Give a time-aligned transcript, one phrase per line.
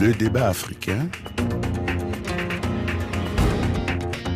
[0.00, 1.10] Le débat africain.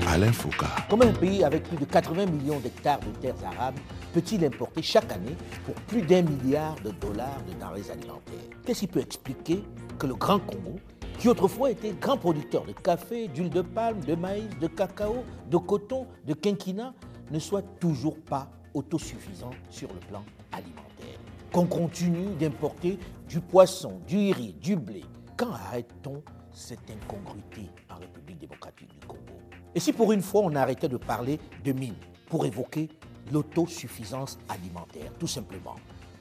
[0.06, 0.66] Alain Foucault.
[0.90, 3.80] Comment un pays avec plus de 80 millions d'hectares de terres arables
[4.12, 8.34] peut-il importer chaque année pour plus d'un milliard de dollars de denrées alimentaires?
[8.66, 9.64] Qu'est-ce qui peut expliquer
[9.98, 10.78] que le Grand Congo,
[11.18, 15.56] qui autrefois était grand producteur de café, d'huile de palme, de maïs, de cacao, de
[15.56, 16.92] coton, de quinquina,
[17.30, 21.18] ne soit toujours pas autosuffisant sur le plan alimentaire?
[21.50, 25.02] Qu'on continue d'importer du poisson, du riz, du blé.
[25.36, 29.40] Quand arrête-t-on cette incongruité en République démocratique du Congo?
[29.74, 31.96] Et si pour une fois on arrêtait de parler de mines
[32.28, 32.88] pour évoquer
[33.32, 35.74] l'autosuffisance alimentaire, tout simplement?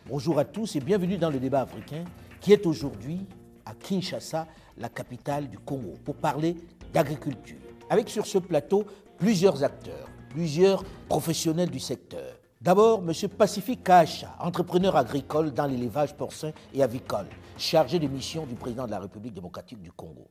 [0.07, 2.05] Bonjour à tous et bienvenue dans le débat africain
[2.41, 3.27] qui est aujourd'hui
[3.67, 4.47] à Kinshasa,
[4.79, 6.57] la capitale du Congo, pour parler
[6.91, 7.59] d'agriculture.
[7.91, 8.83] Avec sur ce plateau
[9.19, 12.39] plusieurs acteurs, plusieurs professionnels du secteur.
[12.59, 13.29] D'abord, M.
[13.29, 18.91] Pacifique Kacha, entrepreneur agricole dans l'élevage porcin et avicole, chargé de mission du président de
[18.91, 20.27] la République démocratique du Congo.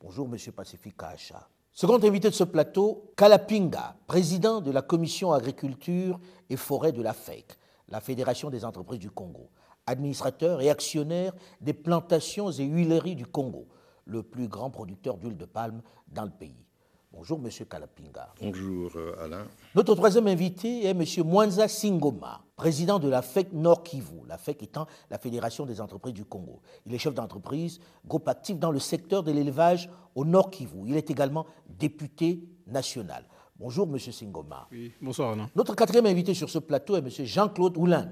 [0.00, 0.36] Bonjour, M.
[0.52, 1.48] Pacifique Kacha.
[1.72, 7.12] Second invité de ce plateau, Kalapinga, président de la commission agriculture et forêt de la
[7.12, 7.58] FEC,
[7.88, 9.50] la Fédération des entreprises du Congo,
[9.86, 13.66] administrateur et actionnaire des plantations et huileries du Congo,
[14.04, 16.63] le plus grand producteur d'huile de palme dans le pays.
[17.16, 18.34] Bonjour, Monsieur Kalapinga.
[18.42, 19.46] Bonjour, euh, Alain.
[19.76, 24.64] Notre troisième invité est Monsieur Mwanza Singoma, président de la FEC Nord Kivu, la FEC
[24.64, 26.60] étant la Fédération des entreprises du Congo.
[26.86, 30.88] Il est chef d'entreprise, groupe actif dans le secteur de l'élevage au Nord Kivu.
[30.88, 33.24] Il est également député national.
[33.56, 34.66] Bonjour, Monsieur Singoma.
[34.72, 35.48] Oui, bonsoir, Alain.
[35.54, 38.10] Notre quatrième invité sur ce plateau est Monsieur Jean-Claude Oulins,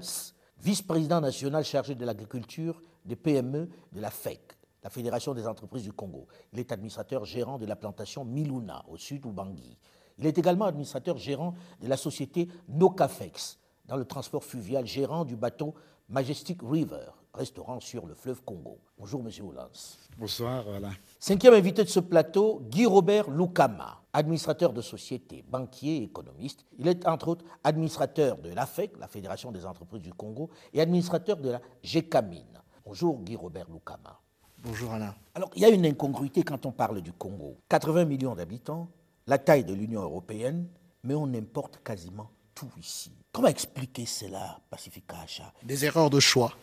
[0.59, 4.39] vice-président national chargé de l'agriculture, des PME de la FEC
[4.83, 6.27] la Fédération des entreprises du Congo.
[6.51, 9.77] Il est administrateur gérant de la plantation Miluna, au sud Bangui.
[10.17, 15.35] Il est également administrateur gérant de la société Nocafex, dans le transport fluvial, gérant du
[15.35, 15.73] bateau
[16.09, 18.79] Majestic River, restaurant sur le fleuve Congo.
[18.97, 19.97] Bonjour, Monsieur Hollans.
[20.17, 20.91] Bonsoir, Alain.
[21.19, 26.65] Cinquième invité de ce plateau, Guy Robert Lukama, administrateur de société, banquier et économiste.
[26.77, 31.37] Il est entre autres administrateur de l'AFEC, la Fédération des entreprises du Congo, et administrateur
[31.37, 32.61] de la GECAMINE.
[32.85, 34.19] Bonjour, Guy Robert Lukama.
[34.65, 35.13] Bonjour Alain.
[35.35, 37.57] Alors, il y a une incongruité quand on parle du Congo.
[37.67, 38.87] 80 millions d'habitants,
[39.27, 40.67] la taille de l'Union européenne,
[41.03, 43.11] mais on importe quasiment tout ici.
[43.33, 45.51] Comment expliquer cela, Pacifica Acha?
[45.63, 46.55] Des erreurs de choix.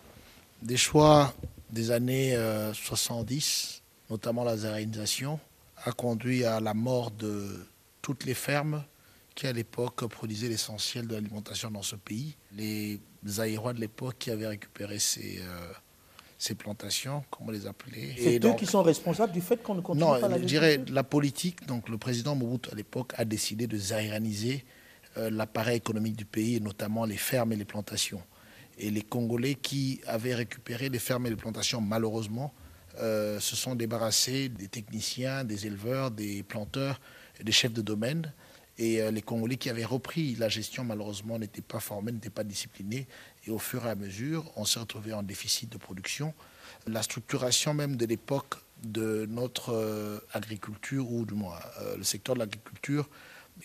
[0.62, 1.34] Des choix
[1.68, 2.38] des années
[2.72, 5.38] 70, notamment la zérénisation,
[5.84, 7.66] a conduit à la mort de
[8.00, 8.82] toutes les fermes
[9.34, 12.34] qui, à l'époque, produisaient l'essentiel de l'alimentation dans ce pays.
[12.52, 12.98] Les
[13.38, 15.72] Aérois de l'époque qui avaient récupéré ces, euh,
[16.40, 18.14] ces plantations, comment les appeler.
[18.18, 20.80] C'est eux qui sont responsables du fait qu'on ne continue non, pas la je dirais
[20.88, 21.66] la politique.
[21.66, 24.64] Donc, le président Mobutu à l'époque a décidé de zaïraniser
[25.18, 28.22] euh, l'appareil économique du pays, et notamment les fermes et les plantations.
[28.78, 32.54] Et les Congolais qui avaient récupéré les fermes et les plantations, malheureusement,
[33.00, 37.02] euh, se sont débarrassés des techniciens, des éleveurs, des planteurs,
[37.42, 38.32] des chefs de domaine.
[38.78, 42.44] Et euh, les Congolais qui avaient repris la gestion, malheureusement, n'étaient pas formés, n'étaient pas
[42.44, 43.06] disciplinés.
[43.46, 46.34] Et au fur et à mesure, on s'est retrouvé en déficit de production.
[46.86, 52.34] La structuration même de l'époque de notre euh, agriculture, ou du moins euh, le secteur
[52.34, 53.08] de l'agriculture,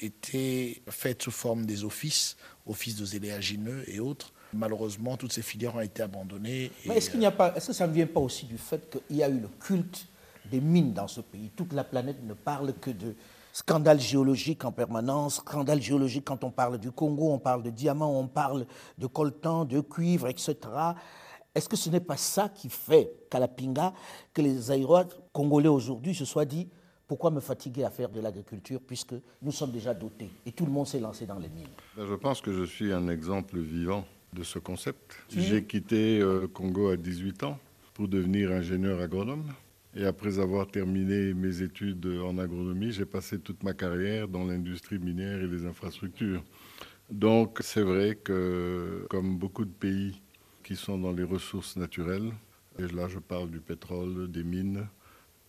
[0.02, 2.35] était faite sous forme des offices,
[2.66, 4.34] offices de zéléagineux et autres.
[4.53, 6.72] Malheureusement, toutes ces filières ont été abandonnées.
[6.85, 8.90] Mais est-ce qu'il n'y a pas, est-ce que ça ne vient pas aussi du fait
[8.90, 10.08] qu'il y a eu le culte
[10.50, 11.52] des mines dans ce pays?
[11.56, 13.16] Toute la planète ne parle que de
[13.55, 18.19] scandale géologique en permanence, scandale géologique quand on parle du Congo, on parle de diamants,
[18.19, 18.66] on parle
[18.97, 20.57] de coltan, de cuivre, etc.
[21.55, 23.93] Est-ce que ce n'est pas ça qui fait qu'à la Pinga,
[24.33, 26.67] que les aérois congolais aujourd'hui se soient dit
[27.07, 30.72] pourquoi me fatiguer à faire de l'agriculture puisque nous sommes déjà dotés et tout le
[30.73, 31.69] monde s'est lancé dans les mines?
[31.95, 35.16] Ben, Je pense que je suis un exemple vivant de ce concept.
[35.29, 37.57] J'ai quitté euh, Congo à 18 ans
[37.93, 39.45] pour devenir ingénieur agronome.
[39.97, 45.00] Et après avoir terminé mes études en agronomie, j'ai passé toute ma carrière dans l'industrie
[45.00, 46.44] minière et les infrastructures.
[47.09, 50.22] Donc c'est vrai que comme beaucoup de pays
[50.63, 52.31] qui sont dans les ressources naturelles,
[52.78, 54.85] et là je parle du pétrole, des mines,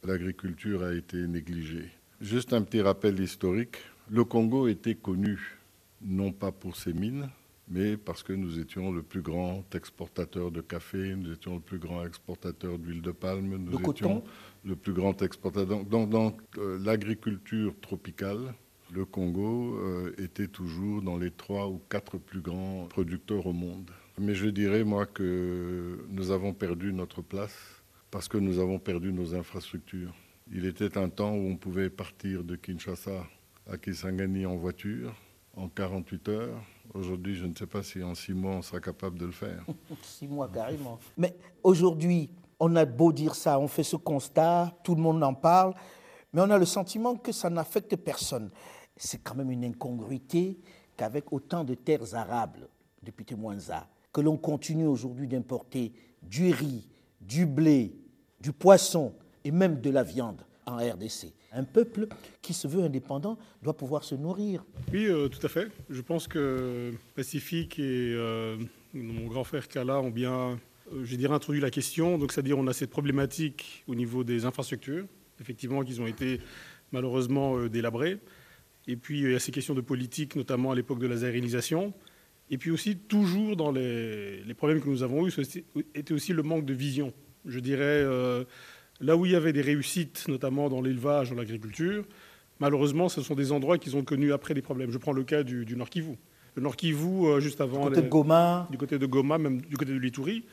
[0.04, 1.90] l'agriculture a été négligée.
[2.20, 3.78] Juste un petit rappel historique,
[4.08, 5.58] le Congo était connu
[6.00, 7.28] non pas pour ses mines,
[7.68, 11.78] mais parce que nous étions le plus grand exportateur de café, nous étions le plus
[11.78, 14.22] grand exportateur d'huile de palme, nous De étions
[14.64, 15.84] le plus grand exportateur.
[15.84, 18.54] Donc, dans, dans, euh, l'agriculture tropicale,
[18.92, 23.90] le Congo euh, était toujours dans les trois ou quatre plus grands producteurs au monde.
[24.18, 29.12] Mais je dirais, moi, que nous avons perdu notre place parce que nous avons perdu
[29.12, 30.14] nos infrastructures.
[30.52, 33.26] Il était un temps où on pouvait partir de Kinshasa
[33.68, 35.14] à Kisangani en voiture
[35.54, 36.62] en 48 heures.
[36.96, 39.64] Aujourd'hui, je ne sais pas si en six mois on sera capable de le faire.
[40.02, 40.98] Six mois carrément.
[41.16, 45.34] Mais aujourd'hui, On a beau dire ça, on fait ce constat, tout le monde en
[45.34, 45.74] parle,
[46.32, 48.50] mais on a le sentiment que ça n'affecte personne.
[48.96, 50.58] C'est quand même une incongruité
[50.96, 52.66] qu'avec autant de terres arables
[53.02, 56.88] depuis Témoinza, que l'on continue aujourd'hui d'importer du riz,
[57.20, 57.94] du blé,
[58.40, 59.12] du poisson
[59.44, 61.34] et même de la viande en RDC.
[61.56, 62.08] Un peuple
[62.42, 64.62] qui se veut indépendant doit pouvoir se nourrir.
[64.92, 65.68] Oui, euh, tout à fait.
[65.88, 68.58] Je pense que Pacifique et euh,
[68.92, 70.60] mon grand frère Kala ont bien,
[70.92, 72.18] euh, je dirais, introduit la question.
[72.18, 75.06] Donc, c'est-à-dire, on a cette problématique au niveau des infrastructures,
[75.40, 76.40] effectivement, qui ont été
[76.92, 78.18] malheureusement délabrées.
[78.86, 81.94] Et puis, il y a ces questions de politique, notamment à l'époque de la zérilisation.
[82.50, 85.32] Et puis aussi, toujours dans les, problèmes que nous avons eus,
[85.94, 87.14] était aussi le manque de vision.
[87.46, 88.04] Je dirais,
[89.00, 92.04] Là où il y avait des réussites, notamment dans l'élevage, dans l'agriculture,
[92.60, 94.90] malheureusement, ce sont des endroits qui ont connu après des problèmes.
[94.90, 96.16] Je prends le cas du, Nord Kivu.
[96.54, 97.84] Le Nord Kivu, euh, juste avant...
[97.84, 100.44] Du côté de Goma Du côté de Goma, même du côté de l'Itourie.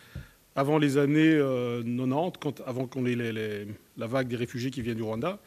[0.56, 4.98] Avant les années 90, euh, quand, avant qu'on ait la vague des réfugiés qui viennent
[4.98, 5.40] du Rwanda,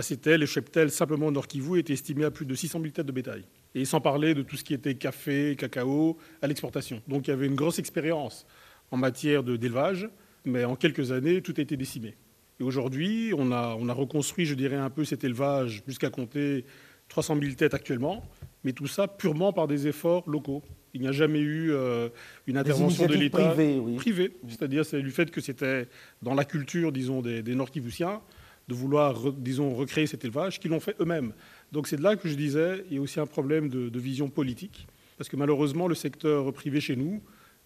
[0.00, 3.06] c'était les cheptels simplement au Nord Kivu étaient estimés à plus de 600 000 têtes
[3.06, 3.44] de bétail.
[3.74, 7.02] Et sans parler de tout ce qui était café, cacao, à l'exportation.
[7.06, 8.46] Donc il y avait une grosse expérience
[8.90, 10.08] en matière d'élevage,
[10.44, 12.14] mais en quelques années, tout a été décimé.
[12.60, 16.66] Et aujourd'hui, on a, on a reconstruit, je dirais, un peu cet élevage jusqu'à compter
[17.08, 18.22] 300 000 têtes actuellement,
[18.64, 20.62] mais tout ça purement par des efforts locaux.
[20.92, 22.10] Il n'y a jamais eu euh,
[22.46, 23.54] une intervention de l'État
[23.96, 24.36] privée.
[24.48, 25.88] C'est-à-dire c'est du fait que c'était
[26.20, 28.20] dans la culture, disons, des, Nord-Kivusiens
[28.68, 31.32] de vouloir, disons, recréer cet élevage, qu'ils l'ont fait eux-mêmes.
[31.72, 34.28] Donc c'est de là que je disais, il y a aussi un problème de, vision
[34.28, 34.86] politique,
[35.16, 37.22] parce que malheureusement, le secteur privé chez nous,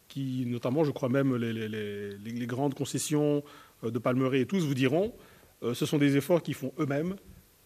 [0.09, 3.43] qui notamment, je crois même, les, les grandes concessions
[3.91, 5.13] de Palmeraie et tous vous diront,
[5.63, 7.17] euh, ce sont des efforts qu'ils font eux-mêmes,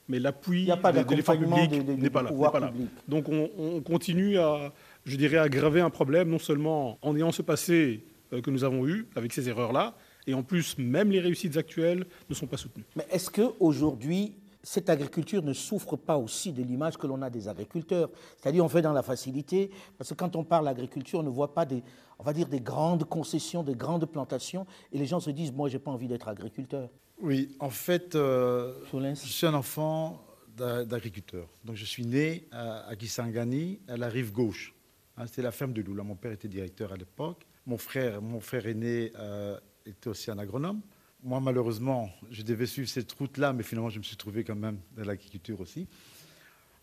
[0.08, 2.72] mais l'appui de l'effort public n'est pas, là.
[3.06, 4.72] Donc on, continue à,
[5.04, 8.86] je dirais, aggraver un problème, non seulement en ayant ce passé euh, que nous avons
[8.86, 9.94] eu avec ces erreurs-là,
[10.26, 12.84] et en plus, même les réussites actuelles ne sont pas soutenues.
[12.96, 17.48] Mais est-ce qu'aujourd'hui, cette agriculture ne souffre pas aussi de l'image que l'on a des
[17.48, 18.10] agriculteurs?
[18.36, 21.54] C'est-à-dire, on fait dans la facilité, parce que quand on parle d'agriculture, on ne voit
[21.54, 21.82] pas des,
[22.18, 25.68] on va dire, des grandes concessions, des grandes plantations, et les gens se disent, moi,
[25.68, 26.90] j'ai pas envie d'être agriculteur.
[27.20, 30.24] Oui, en fait, euh, je suis un enfant
[30.56, 31.48] d'agriculteur.
[31.64, 34.74] Donc, je suis né à, Kisangani, à la rive gauche.
[35.16, 36.02] Hein, C'était la ferme de Lula.
[36.02, 37.46] Mon père était directeur à l'époque.
[37.66, 40.80] Mon frère, mon frère aîné euh, était aussi un agronome.
[41.22, 44.78] Moi, malheureusement, je devais suivre cette route-là, mais finalement, je me suis trouvé quand même
[44.96, 45.88] dans l'agriculture aussi.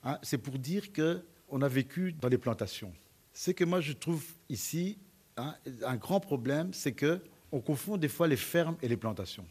[0.04, 2.94] Hein, c'est pour dire qu'on a vécu dans les plantations.
[3.34, 4.98] Ce que moi, je trouve ici,
[5.38, 5.54] Hein,
[5.86, 7.20] un grand problème, c'est que
[7.52, 9.46] on confond des fois les fermes et les plantations.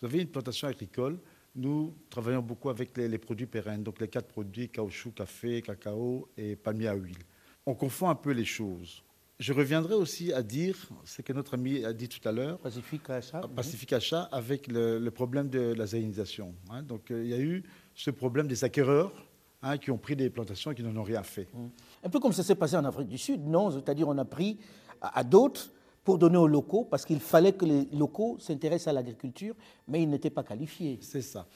[0.00, 1.18] Vous avez une plantation agricole,
[1.56, 6.54] nous travaillons beaucoup avec les, produits pérennes, donc les quatre produits, caoutchouc, café, cacao et
[6.54, 7.18] palmier à huile.
[7.66, 9.02] On confond un peu les choses.
[9.40, 12.58] Je reviendrai aussi à dire ce que notre ami a dit tout à l'heure.
[12.58, 13.40] Pacifique Achat.
[13.56, 16.54] Pacifique Achat avec le, problème de la zénisation.
[16.70, 16.82] Hein.
[16.82, 17.64] donc euh, il y a eu
[17.94, 19.12] ce problème des acquéreurs
[19.62, 21.48] hein, qui ont pris des plantations et qui n'en ont rien fait.
[21.52, 21.66] Mmh.
[22.04, 23.72] Un peu comme ça s'est passé en Afrique du Sud, non?
[23.72, 24.58] C'est-à-dire on a pris
[25.00, 25.70] à, d'autres
[26.04, 29.54] pour donner aux locaux, parce qu'il fallait que les locaux s'intéressent à l'agriculture,
[29.86, 30.98] mais ils n'étaient pas qualifiés.
[31.02, 31.46] C'est ça.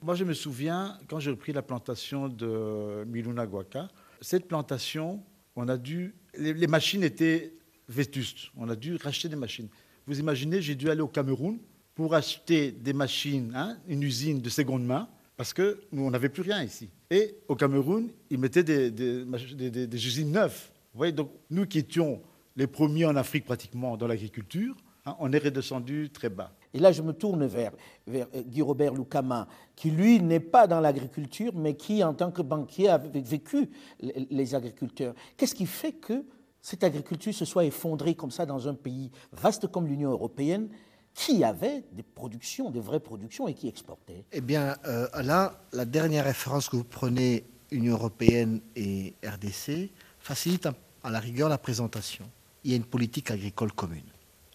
[0.00, 3.88] Moi, je me souviens, quand j'ai repris la plantation de Miluna Guaca,
[4.22, 5.22] cette plantation,
[5.56, 7.52] on a dû, les, machines étaient
[7.88, 8.50] vétustes.
[8.56, 9.68] On a dû racheter des machines.
[10.06, 11.58] Vous imaginez, j'ai dû aller au Cameroun
[11.94, 16.28] pour acheter des machines, hein, une usine de seconde main, parce que nous, on n'avait
[16.28, 16.88] plus rien ici.
[17.10, 20.70] Et au Cameroun, ils mettaient des, des, des usines neuves.
[20.92, 22.22] Vous voyez, donc nous qui étions
[22.58, 24.74] les premiers en Afrique pratiquement dans l'agriculture,
[25.06, 26.52] hein, on est redescendu très bas.
[26.74, 27.70] Et là, je me tourne vers,
[28.06, 29.46] vers euh, Guy Robert Lucama,
[29.76, 34.54] qui lui n'est pas dans l'agriculture, mais qui, en tant que banquier, a vécu les
[34.56, 35.14] agriculteurs.
[35.36, 36.24] Qu'est-ce qui fait que
[36.60, 40.68] cette agriculture se soit effondrée comme ça dans un pays vaste comme l'Union européenne,
[41.14, 44.24] qui avait des productions, des vraies productions et qui exportait?
[44.32, 50.68] Eh bien, euh, là, la dernière référence que vous prenez, Union européenne et RDC, facilite
[51.04, 52.28] à la rigueur la présentation
[52.64, 54.10] il y a une politique agricole commune.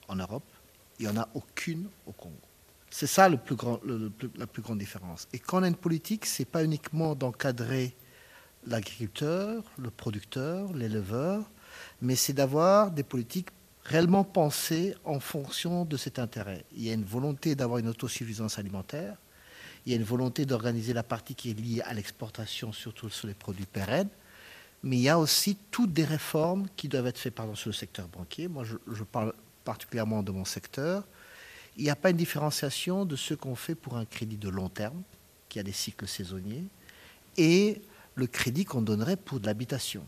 [0.08, 0.44] En Europe,
[1.00, 2.36] il n'y en a aucune au Congo.
[2.90, 5.28] C'est ça la plus grande différence.
[5.34, 7.96] Et quand on a une politique, ce n'est pas uniquement d'encadrer
[8.68, 11.50] l'agriculteur, le producteur, l'éleveur,
[12.02, 13.50] mais c'est d'avoir des politiques
[13.84, 16.66] réellement pensées en fonction de cet intérêt.
[16.76, 19.18] Il y a une volonté d'avoir une autosuffisance alimentaire,
[19.86, 23.28] il y a une volonté d'organiser la partie qui est liée à l'exportation, surtout sur
[23.28, 24.10] les produits pérennes,
[24.84, 28.08] mais il y a aussi toutes des réformes qui doivent être faites sur le secteur
[28.10, 28.50] banquier.
[28.50, 31.06] Moi, je, parle particulièrement de mon secteur.
[31.78, 34.68] Il n'y a pas une différenciation de ce qu'on fait pour un crédit de long
[34.68, 35.02] terme,
[35.48, 36.66] qui a des cycles saisonniers,
[37.38, 37.82] et
[38.16, 40.04] le crédit qu'on donnerait pour de l'habitation.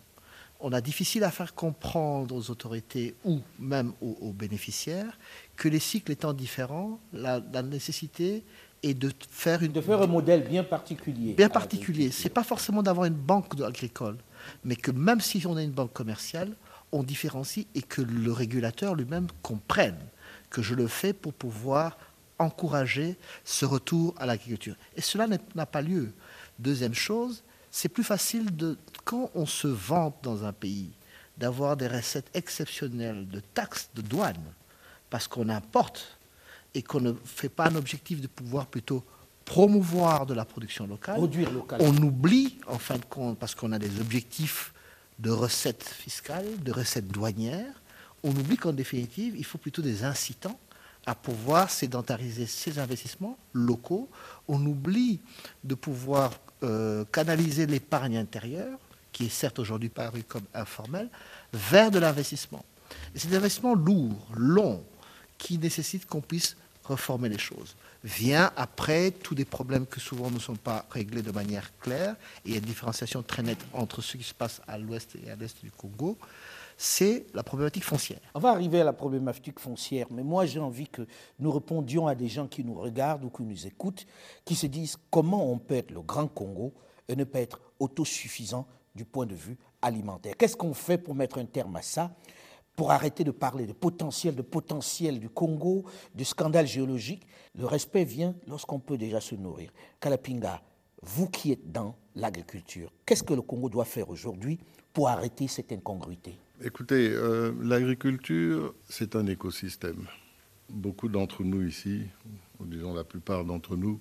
[0.59, 5.17] on a difficile à faire comprendre aux autorités ou même aux, bénéficiaires
[5.55, 8.43] que les cycles étant différents, la, nécessité
[8.83, 11.33] est de faire une de faire un modèle bien particulier.
[11.33, 12.11] Bien particulier.
[12.11, 14.17] C'est pas forcément d'avoir une banque agricole,
[14.63, 16.55] mais que même si on a une banque commerciale,
[16.91, 19.97] on différencie et que le régulateur lui-même comprenne
[20.49, 21.97] que je le fais pour pouvoir
[22.39, 24.75] encourager ce retour à l'agriculture.
[24.95, 26.13] Et cela n'a pas lieu.
[26.59, 28.49] Deuxième chose, c'est plus facile
[29.03, 30.91] quand on se vante dans un pays
[31.37, 34.53] d'avoir des recettes exceptionnelles de taxes de douane,
[35.09, 36.17] parce qu'on importe
[36.73, 39.03] et qu'on ne fait pas un objectif de pouvoir plutôt
[39.45, 41.79] promouvoir de la production locale, Produire local.
[41.81, 44.73] on oublie, en fin de compte, parce qu'on a des objectifs
[45.19, 47.81] de recettes fiscales, de recettes douanières,
[48.23, 50.59] on oublie qu'en définitive, il faut plutôt des incitants
[51.05, 54.09] à pouvoir sédentariser ces investissements locaux.
[54.47, 55.19] On oublie
[55.63, 56.31] de pouvoir
[56.63, 58.79] euh, canaliser l'épargne intérieure,
[59.11, 61.09] qui est certes aujourd'hui paru comme informelle,
[61.53, 62.65] vers de l'investissement.
[63.13, 64.83] Et c'est des investissements lourds, longs,
[65.37, 67.75] qui nécessitent qu'on puisse reformer les choses.
[68.03, 72.15] Vient après tous des problèmes que souvent ne sont pas réglés de manière claire,
[72.45, 75.15] et il y a une différenciation très nette entre ce qui se passe à l'ouest
[75.25, 76.17] et à l'est du Congo
[76.77, 78.19] c'est la problématique foncière.
[78.33, 81.07] On va arriver à la problématique foncière, mais moi j'ai envie que
[81.39, 84.05] nous répondions à des gens qui nous regardent ou qui nous écoutent,
[84.43, 86.73] qui se disent comment on peut être le Grand Congo
[87.07, 90.35] et ne pas être autosuffisant du point de vue alimentaire.
[90.37, 92.11] Qu'est-ce qu'on fait pour mettre un terme à ça?
[92.75, 97.25] Pour arrêter de parler de potentiel, de potentiel du Congo, du scandale géologique,
[97.57, 99.71] le respect vient lorsqu'on peut déjà se nourrir.
[99.99, 100.61] Kalapinga,
[101.01, 104.59] vous qui êtes dans l'agriculture, qu'est-ce que le Congo doit faire aujourd'hui
[104.93, 106.35] pour arrêter cette incongruité?
[106.63, 110.07] Écoutez, euh, l'agriculture, c'est un écosystème.
[110.69, 112.03] Beaucoup d'entre nous ici,
[112.59, 113.99] ou disons la plupart d'entre nous,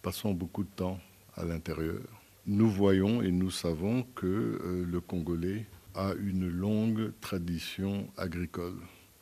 [0.00, 0.98] passons beaucoup de temps
[1.36, 2.00] à l'intérieur.
[2.46, 8.76] Nous voyons et nous savons que euh, le Congolais a une longue tradition agricole.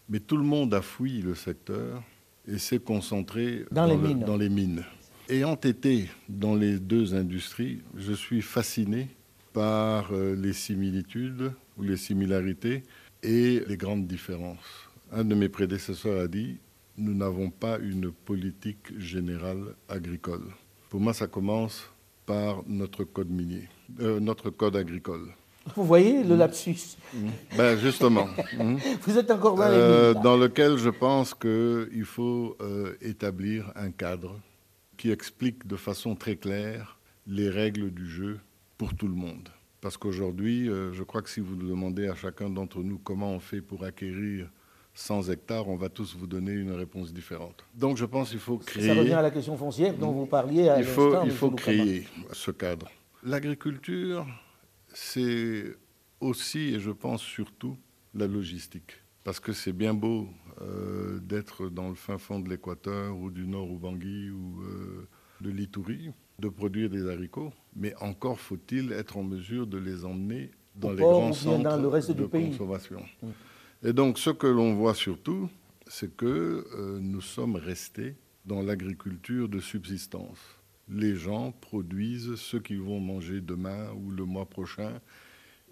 [0.08, 2.02] Mais tout le monde a fouillé le secteur
[2.46, 4.84] et s'est concentré dans, les, dans les mines.
[5.28, 9.08] Ayant été dans les deux industries, je suis fasciné
[9.52, 12.82] par euh, les similitudes ou les similarités
[13.22, 14.88] et les grandes différences.
[15.12, 16.58] Un de mes prédécesseurs a dit,
[16.96, 20.44] nous n'avons pas une politique générale agricole.
[20.88, 21.90] Pour moi, ça commence
[22.26, 23.68] par notre code minier,
[24.00, 25.28] euh, notre code agricole.
[25.76, 27.28] Vous voyez le lapsus mmh.
[27.56, 28.28] ben Justement.
[28.58, 28.76] Mmh.
[29.02, 32.56] Vous êtes encore dans euh, Dans lequel je pense qu'il faut
[33.00, 34.36] établir un cadre
[34.96, 38.40] qui explique de façon très claire les règles du jeu
[38.76, 39.48] pour tout le monde.
[39.80, 43.32] Parce qu'aujourd'hui, euh, je crois que si vous nous demandez à chacun d'entre nous comment
[43.32, 44.50] on fait pour acquérir
[44.94, 47.64] 100 hectares, on va tous vous donner une réponse différente.
[47.74, 48.88] Donc je pense qu'il faut créer...
[48.88, 52.06] Ça revient à la question foncière dont vous parliez à Il faut, il faut créer
[52.32, 52.90] ce cadre.
[53.22, 54.26] L'agriculture,
[54.92, 55.76] c'est
[56.20, 57.76] aussi, et je pense surtout,
[58.14, 58.92] la logistique.
[59.24, 60.28] Parce que c'est bien beau
[60.60, 65.08] euh, d'être dans le fin fond de l'Équateur ou du Nord ou Bangui ou euh,
[65.40, 70.50] de l'Itourie de produire des haricots, mais encore faut-il être en mesure de les emmener
[70.74, 73.02] dans les grands centres dans le reste de du consommation.
[73.22, 73.28] Mm.
[73.88, 75.48] Et donc ce que l'on voit surtout,
[75.86, 78.16] c'est que euh, nous sommes restés
[78.46, 80.38] dans l'agriculture de subsistance.
[80.90, 85.00] Les gens produisent ce qu'ils vont manger demain ou le mois prochain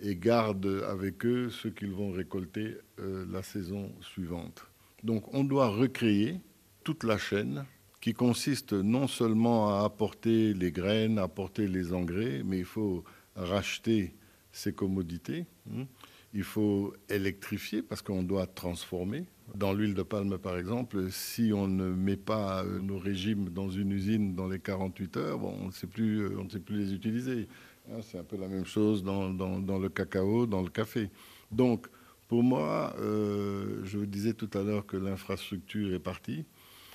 [0.00, 4.64] et gardent avec eux ce qu'ils vont récolter euh, la saison suivante.
[5.02, 6.40] Donc on doit recréer
[6.84, 7.64] toute la chaîne
[8.00, 13.04] qui consiste non seulement à apporter les graines, à apporter les engrais, mais il faut
[13.34, 14.14] racheter
[14.52, 15.46] ces commodités.
[15.72, 15.86] Hein.
[16.34, 19.26] Il faut électrifier parce qu'on doit transformer.
[19.54, 23.70] Dans l'huile de palme, par exemple, si on ne met pas euh, nos régimes dans
[23.70, 26.60] une usine dans les 48 heures, bon, on ne sait plus, euh, on ne sait
[26.60, 27.48] plus les utiliser.
[27.90, 28.00] Hein.
[28.02, 31.08] C'est un peu la même chose dans, le cacao, dans le café.
[31.50, 31.86] Donc,
[32.28, 36.44] pour moi, euh, je vous disais tout à l'heure que l'infrastructure est partie.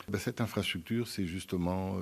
[0.07, 1.97] Ben, cette infrastructure, c'est justement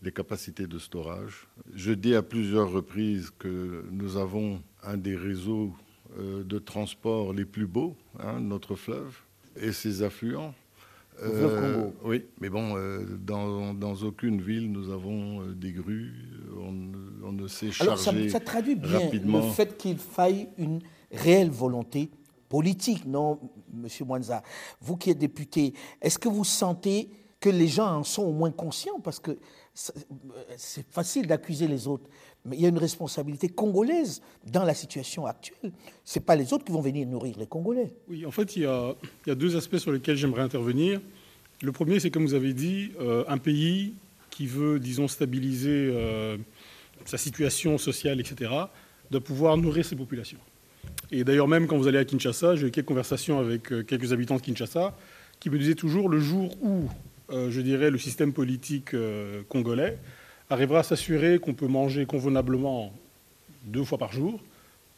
[0.00, 1.48] les capacités de storage.
[1.74, 5.74] Je dis à plusieurs reprises que nous avons un des réseaux
[6.18, 9.16] de transport les plus beaux, hein, notre fleuve,
[9.56, 10.54] et ses affluents.
[11.22, 12.74] Euh, oui, mais bon,
[13.24, 16.14] dans, aucune ville nous avons des grues,
[16.58, 20.80] on, ne sait charger Alors ça, ça traduit bien le fait qu'il faille une
[21.12, 22.10] réelle volonté
[22.52, 23.38] politique, non,
[23.72, 24.42] Monsieur Mwanza
[24.82, 27.08] Vous qui êtes député, est-ce que vous sentez
[27.40, 29.38] que les gens en sont au moins conscients, parce que
[29.74, 32.08] c'est facile d'accuser les autres,
[32.44, 35.72] mais il y a une responsabilité congolaise dans la situation actuelle.
[36.04, 37.94] Ce n'est pas les autres qui vont venir nourrir les Congolais.
[38.08, 38.94] Oui, en fait, il y a,
[39.34, 41.00] deux aspects sur lesquels j'aimerais intervenir.
[41.62, 43.94] Le premier, c'est comme vous avez dit, euh, un pays
[44.30, 46.36] qui veut, disons, stabiliser euh,
[47.04, 48.50] sa situation sociale, etc.,
[49.10, 50.38] doit pouvoir nourrir ses populations.
[51.10, 54.12] Et d'ailleurs, même quand vous allez à Kinshasa, j'ai eu quelques conversations avec euh, quelques
[54.12, 54.96] habitants de Kinshasa
[55.38, 56.88] qui me disaient toujours le jour où, euh,
[57.30, 59.98] je dirais, le système politique euh, congolais
[60.50, 62.92] arrivera à s'assurer qu'on peut manger convenablement
[63.64, 64.40] deux fois par jour,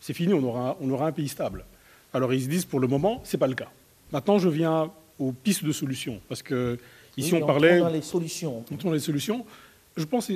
[0.00, 1.64] c'est fini, on aura, on aura un pays stable.
[2.12, 3.70] Alors ils se disent pour le moment, ce n'est pas le cas.
[4.12, 6.20] Maintenant, je viens aux pistes de solutions.
[6.28, 6.78] Parce que
[7.16, 7.80] ici, on parlait.
[7.80, 8.64] Dans les solutions.
[8.82, 9.44] Dans les solutions.
[9.96, 10.30] Je pense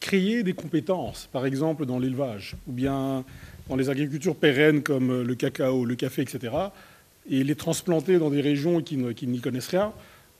[0.00, 3.24] créer des compétences, par exemple dans l'élevage, ou bien
[3.68, 6.52] dans les agricultures pérennes comme le cacao, le café, etc.,
[7.28, 9.92] et les transplanter dans des régions qui, n'y connaissent rien.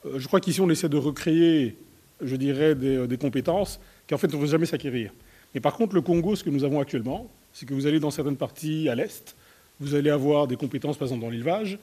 [0.06, 1.76] Euh, je crois qu'ici, on essaie de recréer,
[2.20, 5.12] je dirais, des, des compétences qui, en fait, ne vont jamais s'acquérir.
[5.54, 8.10] Mais par contre, le Congo, ce que nous avons actuellement, c'est que vous allez dans
[8.10, 9.36] certaines parties à l'est,
[9.80, 11.78] vous allez avoir des compétences, par exemple, dans l'élevage,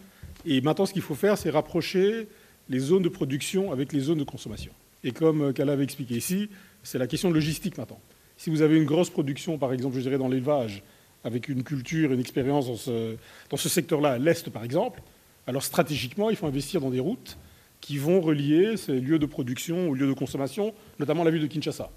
[0.45, 2.27] et maintenant, ce qu'il faut faire, c'est rapprocher
[2.69, 4.71] les zones de production avec les zones de consommation.
[5.03, 6.49] Et comme Kala avait expliqué ici,
[6.83, 7.99] c'est la question de logistique maintenant.
[8.37, 10.83] Si vous avez une grosse production, par exemple, je dirais dans l'élevage,
[11.23, 13.15] avec une culture, une expérience dans ce,
[13.49, 15.01] dans ce secteur-là, à l'Est par exemple,
[15.47, 17.37] alors stratégiquement, il faut investir dans des routes
[17.81, 21.47] qui vont relier ces lieux de production aux lieux de consommation, notamment la ville de
[21.47, 21.89] Kinshasa.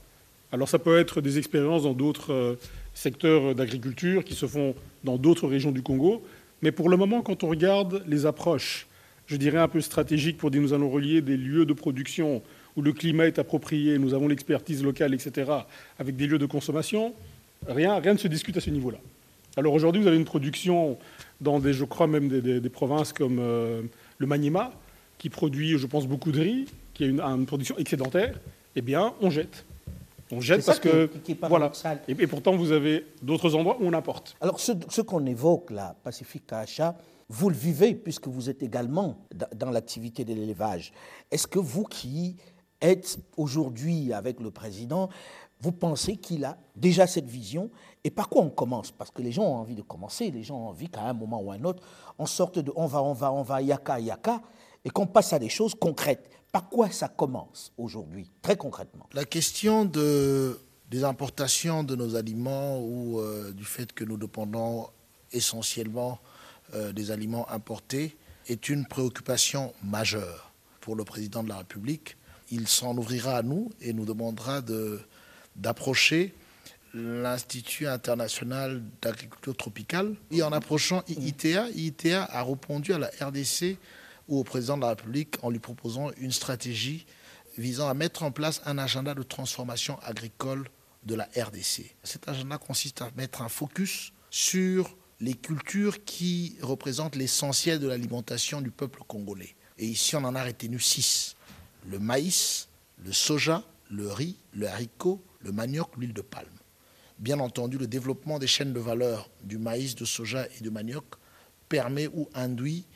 [0.53, 2.55] Alors ça peut être des expériences dans d'autres euh,
[2.95, 6.23] secteurs d'agriculture qui se font dans d'autres régions du Congo,
[6.63, 8.87] mais pour le moment, quand on regarde les approches,
[9.27, 12.43] je dirais un peu stratégiques pour dire nous allons relier des lieux de production
[12.77, 15.51] où le climat est approprié, nous avons l'expertise locale, etc.,
[15.99, 17.15] avec des lieux de consommation,
[17.69, 18.99] rien, rien ne se discute à ce niveau-là.
[19.57, 20.99] Alors aujourd'hui, vous avez une production
[21.41, 23.83] dans des, je crois même des, provinces comme euh,
[24.19, 24.73] le Manima,
[25.21, 28.41] qui produit, je pense, beaucoup de riz, qui a une, une production excédentaire.
[28.75, 29.67] Eh bien, on jette.
[30.33, 31.11] On jette parce que.
[31.43, 31.71] voilà.
[32.09, 34.35] Et, pourtant, vous avez d'autres endroits où on apporte.
[34.41, 36.97] Alors, ce, qu'on évoque là, Pacifique Achat,
[37.29, 39.19] vous le vivez puisque vous êtes également
[39.55, 40.93] dans l'activité de l'élevage.
[41.31, 42.37] Est-ce que vous qui
[42.81, 45.11] êtes aujourd'hui avec le président,
[45.61, 47.71] vous pensez qu'il a déjà cette vision
[48.05, 48.91] Et par quoi on commence?
[48.91, 51.43] Parce que les gens ont envie de commencer, les gens ont envie qu'à un moment
[51.43, 51.83] ou à un autre,
[52.19, 54.41] on sorte de on va, on va, on va, yaka, yaka,
[54.85, 56.29] et qu'on passe à des choses concrètes.
[56.53, 59.09] Par quoi ça commence aujourd'hui, très concrètement?
[59.13, 60.59] La question de,
[60.91, 64.89] des importations de nos aliments ou euh, du fait que nous dépendons
[65.33, 66.19] essentiellement
[66.75, 68.17] euh, des aliments importés
[68.49, 72.17] est une préoccupation majeure pour le président de la République.
[72.51, 74.61] Il s'en ouvrira à nous et nous demandera
[75.55, 76.35] d'approcher
[76.95, 80.17] l'Institut international d'agriculture tropicale.
[80.33, 83.77] Et en approchant IITA, IITA a répondu à la RDC
[84.31, 87.05] ou au président de la République en lui proposant une stratégie
[87.59, 90.69] visant à mettre en place un agenda de transformation agricole
[91.03, 91.95] de la RDC.
[92.05, 98.61] Cet agenda consiste à mettre un focus sur les cultures qui représentent l'essentiel de l'alimentation
[98.61, 99.57] du peuple congolais.
[99.79, 101.37] Et ici, on en a retenu six.
[101.87, 102.69] Le maïs,
[103.05, 106.49] le soja, le riz, le haricot, le manioc, l'huile de palme.
[107.19, 111.05] Bien entendu, le développement des chaînes de valeur du maïs, de soja et du manioc
[111.69, 112.87] permet ou induit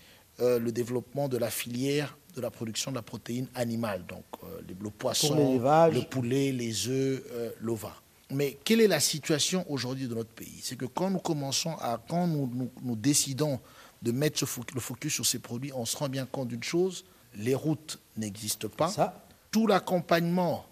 [0.41, 4.61] euh, le développement de la filière de la production de la protéine animale, donc euh,
[4.67, 7.95] le poisson, le poulet, les œufs, euh, l'ova.
[8.31, 10.59] Mais quelle est la situation aujourd'hui de notre pays?
[10.61, 12.51] C'est que quand nous commençons à, quand nous,
[12.83, 13.61] nous, décidons
[14.03, 14.45] de mettre
[14.75, 17.05] le focus sur ces produits, on se rend bien compte d'une chose
[17.37, 18.89] les routes n'existent pas.
[18.89, 19.25] Ça.
[19.53, 20.67] Tout l'accompagnement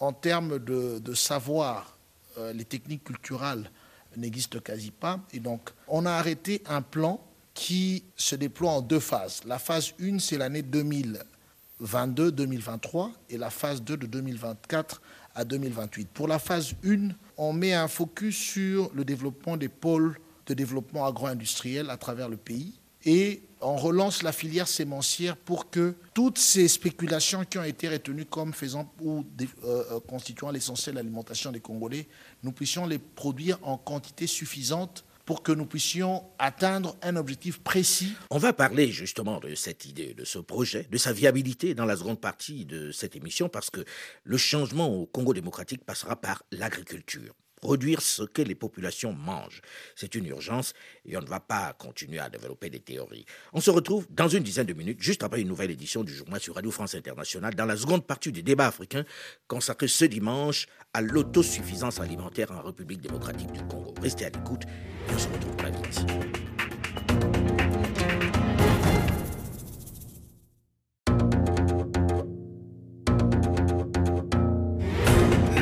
[0.00, 1.96] en termes de, de savoir,
[2.54, 3.70] les techniques culturelles
[4.16, 5.20] n'existe quasi pas.
[5.32, 7.20] Et donc, on a arrêté un plan
[7.58, 9.40] qui se déploie en deux phases.
[9.44, 15.02] La phase 1, c'est l'année 2022-2023 et la phase 2 de 2024
[15.34, 16.08] à 2028.
[16.14, 21.04] Pour la phase 1, on met un focus sur le développement des pôles de développement
[21.04, 26.68] agro-industriel à travers le pays et on relance la filière sémencière pour que toutes ces
[26.68, 31.58] spéculations qui ont été retenues comme faisant ou euh, euh, constituant l'essentiel de l'alimentation des
[31.58, 32.06] Congolais,
[32.44, 38.14] nous puissions les produire en quantité suffisante pour que nous puissions atteindre un objectif précis.
[38.30, 41.98] On va parler justement de cette idée, de ce projet, de sa viabilité dans la
[41.98, 43.84] seconde partie de cette émission, parce que
[44.24, 49.60] le changement au Congo démocratique passera par l'agriculture produire ce que les populations mangent.
[49.94, 50.72] C'est une urgence
[51.04, 53.24] et on ne va pas continuer à développer des théories.
[53.52, 56.40] On se retrouve dans une dizaine de minutes, juste après une nouvelle édition du journal
[56.40, 59.04] sur Radio France Internationale, dans la seconde partie du débat africain
[59.46, 63.94] consacré ce dimanche à l'autosuffisance alimentaire en République démocratique du Congo.
[64.00, 66.06] Restez à l'écoute et on se retrouve très vite.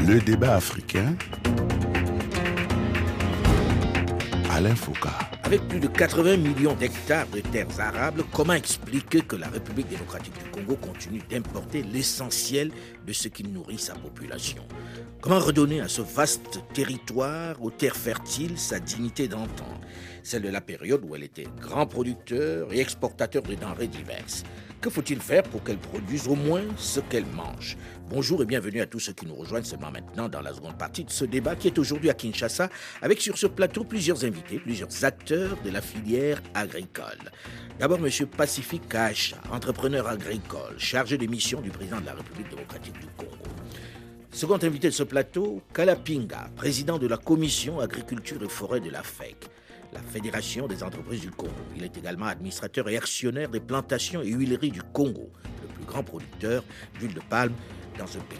[0.06, 1.16] Le débat africain
[4.56, 5.10] Alain Foucault.
[5.42, 10.32] Avec plus de 80 millions d'hectares de terres arables, comment expliquer que la République démocratique
[10.32, 12.70] du Congo continue d'importer l'essentiel
[13.06, 14.62] de ce qui nourrit sa population?
[15.20, 19.78] Comment redonner à ce vaste territoire, aux terres fertiles, sa dignité d'antan,
[20.26, 24.42] celle de la période où elle était grand producteur et exportateur de denrées diverses
[24.80, 27.76] que faut-il faire pour qu'elle produise au moins ce qu'elle mange?
[28.10, 31.04] Bonjour et bienvenue à tous ceux qui nous rejoignent seulement maintenant dans la seconde partie
[31.04, 32.68] de ce débat qui est aujourd'hui à Kinshasa
[33.02, 37.32] avec sur ce plateau plusieurs invités, plusieurs acteurs de la filière agricole.
[37.78, 38.10] D'abord M.
[38.36, 43.32] Pacifique Kacha, entrepreneur agricole, chargé de mission du président de la République démocratique du Congo.
[44.30, 49.02] Second invité de ce plateau, Kalapinga, président de la commission agriculture et forêt de la
[49.02, 49.48] FEC
[49.92, 51.52] la Fédération des entreprises du Congo.
[51.76, 55.30] Il est également administrateur et actionnaire des plantations et huileries du Congo,
[55.62, 56.64] le plus grand producteur
[56.98, 57.54] d'huile de palme
[57.98, 58.38] dans ce pays.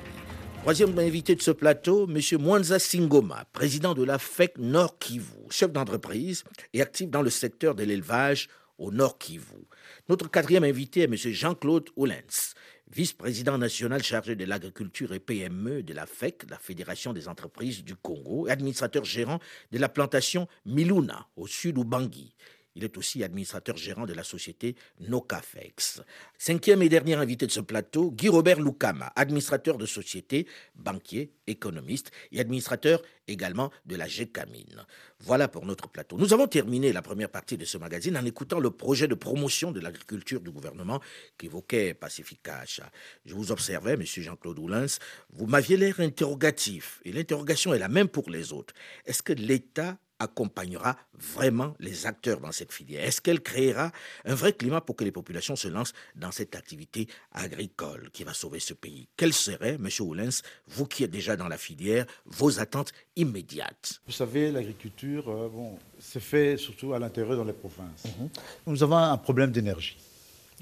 [0.61, 2.21] Troisième invité de ce plateau, M.
[2.41, 6.43] Mwanza Singoma, président de la FEC Nord Kivu, chef d'entreprise
[6.75, 9.65] et actif dans le secteur de l'élevage au Nord Kivu.
[10.09, 11.15] Notre quatrième invité est M.
[11.15, 12.55] Jean-Claude Oulens,
[12.91, 17.97] vice-président national chargé de l'agriculture et PME de la FEC, la Fédération des entreprises du
[17.97, 19.41] Congo, et administrateur gérant
[19.73, 22.35] de la plantation Miluna, au sud Bangui.
[22.77, 26.03] Il est aussi administrateur gérant de la société Nocafex.
[26.37, 32.11] Cinquième et dernier invité de ce plateau, Guy Robert Lukama, administrateur de société, banquier, économiste
[32.33, 34.85] et administrateur également de la GECAMINE.
[35.21, 36.19] Voilà pour notre plateau.
[36.19, 39.73] Nous avons terminé la première partie de ce magazine en écoutant le projet de promotion
[39.73, 41.01] de l'agriculture du gouvernement
[41.39, 42.91] qu'évoquait Pacifique Hacha.
[43.25, 44.99] Je vous observais, monsieur Jean-Claude Oulens,
[45.33, 48.75] vous m'aviez l'air interrogatif et l'interrogation est la même pour les autres.
[49.07, 53.93] Est-ce que l'État accompagnera vraiment les acteurs dans cette filière Est-ce qu'elle créera
[54.25, 58.35] un vrai climat pour que les populations se lancent dans cette activité agricole qui va
[58.35, 59.09] sauver ce pays?
[59.17, 59.89] Quelles seraient, M.
[60.01, 64.01] Oulens, vous qui êtes déjà dans la filière, vos attentes immédiates?
[64.07, 68.05] Vous savez, l'agriculture, euh, bon, c'est fait surtout à l'intérieur dans les provinces.
[68.05, 68.29] Mhm.
[68.67, 69.97] Nous avons un problème d'énergie.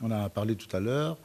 [0.02, 1.16] On en a parlé tout à l'heure.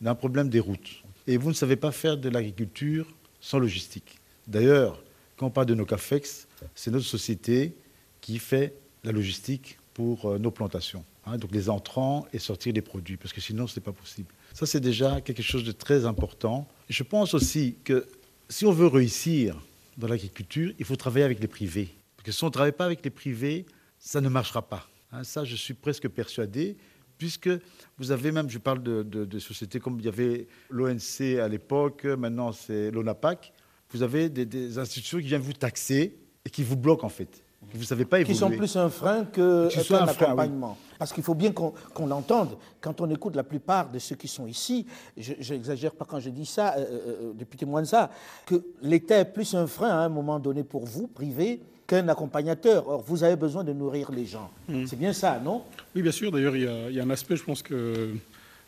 [0.00, 1.02] On a un problème des routes.
[1.26, 3.06] Et vous ne savez pas faire de l'agriculture
[3.40, 4.18] sans logistique.
[4.46, 5.02] D'ailleurs,
[5.42, 7.74] quand on parle de nos CAFEX, c'est notre société
[8.20, 11.04] qui fait la logistique pour euh, nos plantations.
[11.26, 14.28] Hein, donc les entrants et sortir des produits, parce que sinon, ce n'est pas possible.
[14.54, 16.68] Ça, c'est déjà quelque chose de très important.
[16.88, 18.06] je pense aussi que
[18.48, 19.60] si on veut réussir
[19.98, 21.92] dans l'agriculture, il faut travailler avec les privés.
[22.16, 23.66] Parce que si on ne travaille pas avec les privés,
[23.98, 24.88] ça ne marchera pas.
[25.10, 26.76] Hein, ça, je suis presque persuadé,
[27.18, 27.50] puisque
[27.98, 32.52] vous avez même, je parle de, sociétés comme il y avait l'ONC à l'époque, maintenant
[32.52, 33.52] c'est l'ONAPAC,
[33.92, 37.42] vous avez des, des institutions qui viennent vous taxer et qui vous bloquent en fait.
[37.72, 38.34] Vous ne savez pas évoluer.
[38.34, 40.76] Qui sont plus un frein que un, accompagnement.
[40.98, 42.56] Parce qu'il faut bien qu'on l'entende.
[42.80, 46.30] Quand on écoute la plupart de ceux qui sont ici, je n'exagère pas quand je
[46.30, 48.10] dis ça, euh, euh, euh député Mwanza,
[48.46, 52.88] que l'État est plus un frein à un moment donné pour vous, privé, qu'un accompagnateur.
[52.88, 54.50] Or, vous avez besoin de nourrir les gens.
[54.68, 54.84] Hmm.
[54.86, 55.62] C'est bien ça, non?
[55.94, 56.30] Oui, bien sûr.
[56.30, 58.14] D'ailleurs, il y, a un aspect, je pense que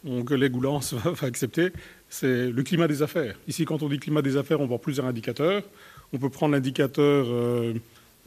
[0.04, 1.72] mon collègue Oulance va accepter,
[2.08, 3.36] c'est le climat des affaires.
[3.48, 5.62] Ici, quand on dit climat des affaires, on voit plusieurs indicateurs.
[6.12, 7.74] On peut prendre l'indicateur, euh,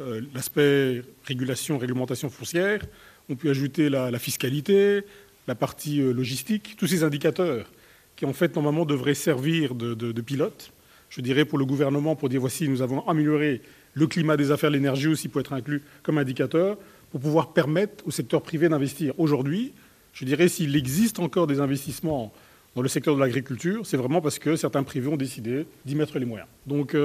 [0.01, 2.81] euh, l'aspect régulation, réglementation foncière.
[3.29, 5.03] On peut ajouter la, fiscalité,
[5.47, 7.71] la partie euh, logistique, tous ces indicateurs
[8.15, 10.71] qui, en fait, normalement devraient servir de, de, pilote,
[11.09, 13.61] je dirais, pour le gouvernement, pour dire voici, nous avons amélioré
[13.93, 16.77] le climat des affaires, l'énergie aussi peut être inclus comme indicateur,
[17.11, 19.13] pour pouvoir permettre au secteur privé d'investir.
[19.19, 19.73] Aujourd'hui,
[20.17, 22.33] je dirais, s'il existe encore des investissements
[22.75, 26.17] dans le secteur de l'agriculture, c'est vraiment parce que certains privés ont décidé d'y mettre
[26.17, 26.49] les moyens.
[26.65, 26.95] Donc,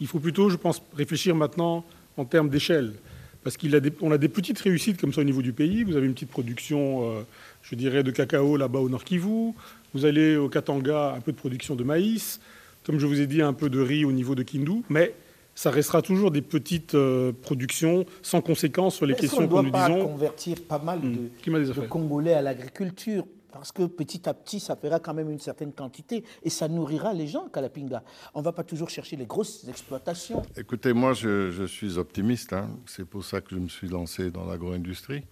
[0.00, 1.84] il faut plutôt, je pense, réfléchir maintenant
[2.16, 2.94] en termes d'échelle.
[3.42, 5.84] Parce qu'on a, a, des petites réussites comme ça au niveau du pays.
[5.84, 7.22] Vous avez une petite production, euh,
[7.62, 9.52] je dirais, de cacao là-bas au Nord Kivu.
[9.92, 12.40] Vous allez au Katanga, un peu de production de maïs.
[12.84, 14.82] Comme je vous ai dit, un peu de riz au niveau de Kindu.
[14.88, 15.14] Mais
[15.54, 19.78] ça restera toujours des petites euh, productions sans conséquence sur les questions que nous disons.
[19.78, 21.28] On doit convertir pas mal hmm.
[21.46, 23.24] de Congolais à l'agriculture?
[23.54, 27.14] Parce que petit à petit, ça fera quand même une certaine quantité et ça nourrira
[27.14, 28.02] les gens, Kalapinga.
[28.34, 30.42] On ne va pas toujours chercher les grosses exploitations.
[30.56, 32.52] Écoutez, moi, je, suis optimiste.
[32.52, 32.68] Hein.
[32.84, 35.22] C'est pour ça que je me suis lancé dans l'agro-industrie.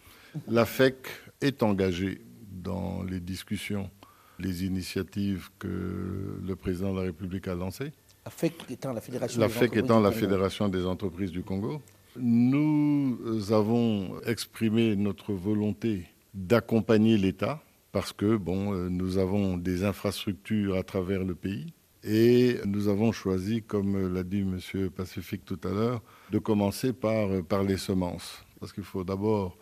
[0.46, 1.08] La FEC
[1.40, 3.90] est engagée dans les discussions,
[4.38, 7.90] les initiatives que le président de la République a lancées.
[8.24, 11.82] La FEC étant la Fédération, la des, FEC étant la Fédération des entreprises du Congo.
[12.16, 13.18] Nous
[13.50, 20.84] avons exprimé notre volonté d'accompagner l'État parce que bon, euh, nous avons des infrastructures à
[20.84, 21.72] travers le pays
[22.04, 24.90] et nous avons choisi, comme l'a dit M.
[24.90, 28.44] Pacifique tout à l'heure, de commencer par, euh, par les semences.
[28.60, 29.56] Parce qu'il faut d'abord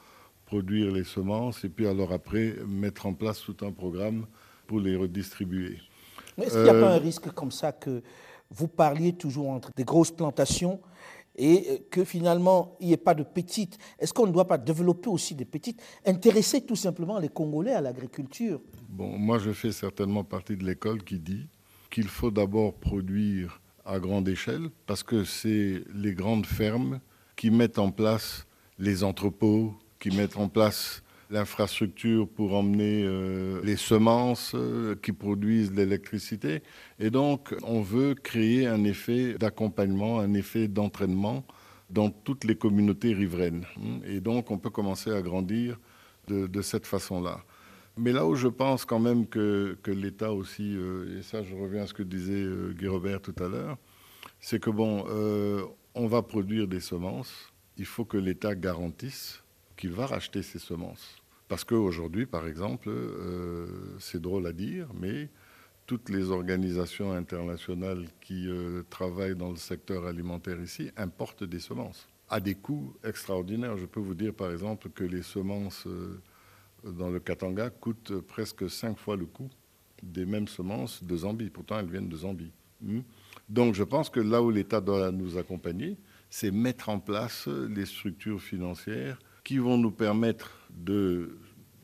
[0.45, 4.27] produire les semences et puis alors après mettre en place tout un programme
[4.67, 5.79] pour les redistribuer.
[6.37, 8.03] Est-ce qu'il n'y a pas euh, un risque comme ça que
[8.51, 10.81] vous parliez toujours entre des grosses plantations
[11.37, 13.79] et euh, que finalement il n'y ait pas de petites.
[13.99, 17.81] Est-ce qu'on ne doit pas développer aussi des petites, intéresser tout simplement les Congolais à
[17.81, 18.61] l'agriculture?
[18.89, 21.49] Bon, moi je fais certainement partie de l'école qui dit
[21.91, 27.01] qu'il faut d'abord produire à grande échelle parce que c'est les grandes fermes
[27.37, 28.47] qui mettent en place
[28.79, 35.73] les entrepôts, qui mettent en place l'infrastructure pour emmener euh, les semences euh, qui produisent
[35.73, 36.63] l'électricité.
[36.99, 41.45] Et donc, on veut créer un effet d'accompagnement, un effet d'entraînement
[41.89, 43.65] dans toutes les communautés riveraines.
[44.05, 45.79] Et donc, on peut commencer à grandir
[46.29, 47.43] de, cette façon-là.
[47.97, 51.83] Mais là où je pense quand même que, l'État aussi, euh, et ça je reviens
[51.83, 52.47] à ce que disait
[52.79, 53.77] Guy Robert tout à l'heure,
[54.39, 55.05] c'est que bon,
[55.95, 59.43] on va produire des semences, il faut que l'État garantisse
[59.77, 61.20] qu'il va racheter ces semences.
[61.51, 63.67] Parce qu'aujourd'hui, par exemple, euh,
[63.99, 65.29] c'est drôle à dire, mais
[65.85, 72.07] toutes les organisations internationales qui euh, travaillent dans le secteur alimentaire ici importent des semences
[72.29, 73.77] à des coûts extraordinaires.
[73.77, 76.21] Je peux vous dire, par exemple, que les semences euh,
[76.85, 79.51] dans le Katanga coûtent presque cinq fois le coût
[80.05, 81.51] des mêmes semences de Zambie.
[81.51, 82.53] Pourtant, elles viennent de Zambie.
[82.81, 83.01] Hmm?
[83.49, 85.99] Donc, je pense que là où l'État doit nous accompagner,
[86.31, 91.39] c'est mettre en place les structures financières qui vont nous permettre de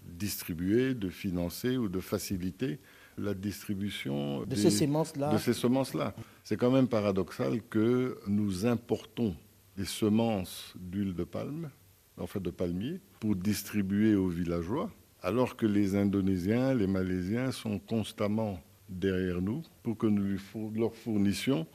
[0.04, 2.78] distribuer, de financer ou de faciliter
[3.18, 5.32] la distribution de ces semences-là.
[5.32, 6.14] De ces semences-là.
[6.44, 9.34] C'est quand même paradoxal que nous importons
[9.76, 11.70] des semences d'huile de palme,
[12.18, 14.90] en fait de palmier, pour distribuer aux villageois,
[15.22, 20.38] alors que les Indonésiens, les Malaisiens sont constamment derrière nous pour que nous
[20.74, 21.66] leur fournissions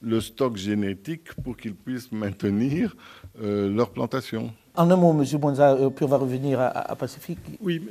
[0.00, 2.96] le stock génétique pour qu'ils puissent maintenir
[3.40, 4.52] euh, leur plantation.
[4.78, 5.38] En un mot, M.
[5.40, 7.40] Bonza, euh, puis on va revenir à, Pacifique.
[7.60, 7.82] Oui,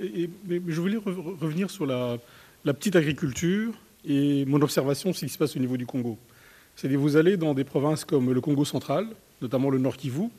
[0.47, 2.17] mais, je voulais revenir sur la,
[2.63, 3.73] petite agriculture
[4.07, 6.17] et mon observation sur ce qui se passe au niveau du Congo.
[6.77, 9.05] C'est-à-dire, vous allez dans des provinces comme le Congo central,
[9.41, 10.29] notamment le Nord Kivu,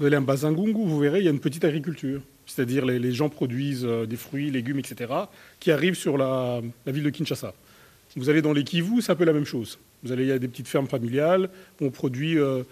[0.00, 2.22] vous allez à Bazingungu, vous verrez, il y a une petite agriculture.
[2.44, 5.12] C'est-à-dire, les, gens produisent euh, des fruits, légumes, etc.,
[5.60, 7.54] qui arrivent sur la, la ville de Kinshasa.
[8.16, 9.78] Vous allez dans les Kivu, c'est un peu la même chose.
[10.02, 12.64] Vous allez, il y a des petites fermes familiales, on produit euh,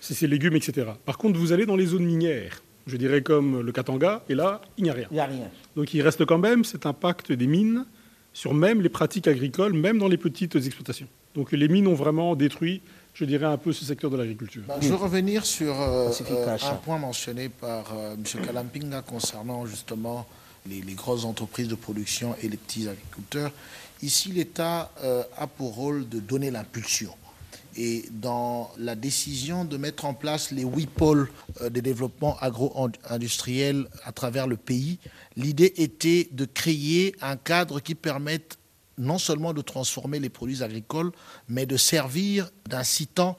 [0.00, 0.92] ces légumes, etc.
[1.04, 4.60] Par contre, vous allez dans les zones minières, je dirais comme le Katanga, et là,
[4.76, 5.06] il n'y a rien.
[5.10, 5.48] Il n'y a rien.
[5.76, 7.84] Donc il reste quand même cet impact des mines
[8.32, 11.08] sur même les pratiques agricoles, même dans les petites exploitations.
[11.34, 12.80] Donc les mines ont vraiment détruit,
[13.14, 14.62] je dirais, un peu ce secteur de l'agriculture.
[14.66, 18.24] Bah, je veux revenir sur euh, euh, un point mentionné par M.
[18.44, 20.26] Kalampinga concernant justement
[20.66, 23.52] les, les, grosses entreprises de production et les petits agriculteurs.
[24.02, 27.10] Ici, l'État euh, a pour rôle de donner l'impulsion.
[27.76, 31.30] Et dans la décision de mettre en place les huit pôles
[31.60, 34.98] euh, de développement agro-industriel à travers le pays,
[35.36, 38.58] l'idée était de créer un cadre qui permette
[38.98, 41.12] non seulement de transformer les produits agricoles,
[41.48, 43.36] mais de servir d'incitant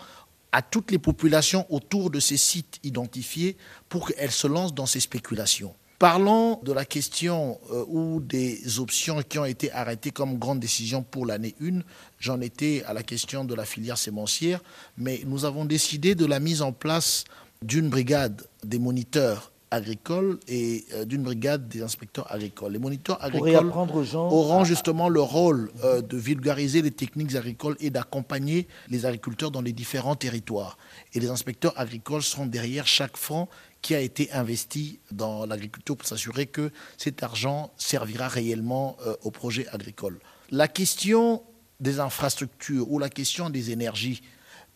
[0.51, 3.55] à toutes les populations autour de ces sites identifiés
[3.87, 5.73] pour qu'elles se lancent dans ces spéculations.
[6.01, 11.03] Parlons de la question euh, ou des options qui ont été arrêtées comme grande décision
[11.03, 11.81] pour l'année 1.
[12.17, 14.63] J'en étais à la question de la filière sémencière,
[14.97, 17.25] mais nous avons décidé de la mise en place
[17.61, 22.73] d'une brigade des moniteurs agricoles et euh, d'une brigade des inspecteurs agricoles.
[22.73, 23.71] Les moniteurs agricoles
[24.13, 29.61] auront justement le rôle euh, de vulgariser les techniques agricoles et d'accompagner les agriculteurs dans
[29.61, 30.77] les différents territoires.
[31.13, 33.47] Et les inspecteurs agricoles seront derrière chaque front
[33.81, 39.31] qui a été investi dans l'agriculture pour s'assurer que cet argent servira réellement euh, au
[39.31, 40.19] projet agricole.
[40.51, 41.41] La question
[41.79, 44.21] des infrastructures ou la question des énergies,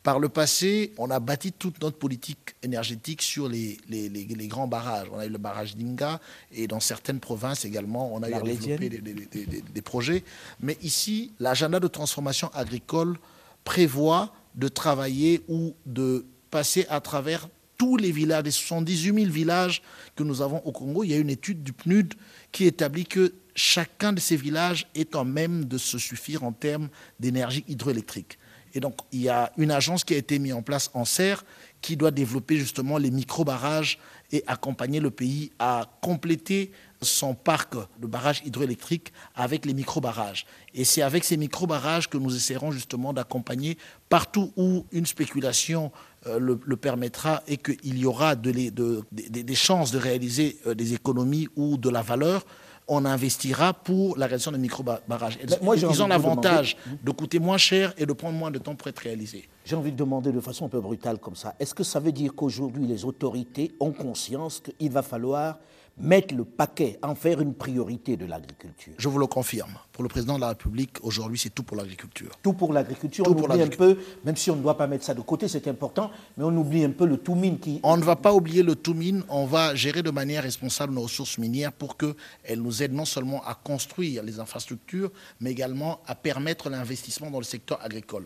[0.05, 5.07] par le passé, on a bâti toute notre politique énergétique sur les, les, grands barrages.
[5.11, 8.41] On a eu le barrage d'Inga et dans certaines provinces également, on a eu à
[8.41, 10.23] développer des, des projets.
[10.61, 13.17] Mais ici, l'agenda de transformation agricole
[13.63, 19.81] prévoit de travailler ou de passer à travers tous les villages, les 78 000 villages
[20.15, 22.13] que nous avons au Congo, il y a une étude du PNUD
[22.51, 26.89] qui établit que chacun de ces villages est en même de se suffire en termes
[27.19, 28.37] d'énergie hydroélectrique.
[28.75, 31.43] Et donc, il y a une agence qui a été mise en place en serre
[31.81, 33.99] qui doit développer justement les micro-barrages
[34.31, 40.45] et accompagner le pays à compléter son parc de barrages hydroélectriques avec les micro-barrages.
[40.73, 43.77] Et c'est avec ces micro-barrages que nous essaierons justement d'accompagner
[44.09, 45.91] partout où une spéculation
[46.27, 51.77] euh, le, permettra et qu'il y aura des chances de réaliser euh, des économies ou
[51.77, 52.45] de la valeur,
[52.87, 55.39] on investira pour la réalisation des micro-barrages.
[55.41, 58.99] Ils ont l'avantage de, coûter moins cher et de prendre moins de temps pour être
[58.99, 59.47] réalisés.
[59.65, 62.11] J'ai envie de demander de façon un peu brutale comme ça, est-ce que ça veut
[62.11, 65.59] dire qu'aujourd'hui les autorités ont conscience qu'il va falloir
[65.97, 68.93] mettre le paquet, en faire une priorité de l'agriculture.
[68.97, 69.71] Je vous le confirme.
[69.93, 72.31] Pour le président de la République, aujourd'hui, c'est tout pour l'agriculture.
[72.43, 73.25] Tout pour l'agriculture.
[73.27, 75.67] On oublie un peu, même si on ne doit pas mettre ça de côté, c'est
[75.69, 77.79] important, mais on oublie un peu le tout mine qui.
[77.83, 79.23] On ne va pas oublier le tout mine.
[79.29, 83.41] On va gérer de manière responsable nos ressources minières pour qu'elles nous aident non seulement
[83.45, 88.25] à construire les infrastructures, mais également à permettre l'investissement dans le secteur agricole.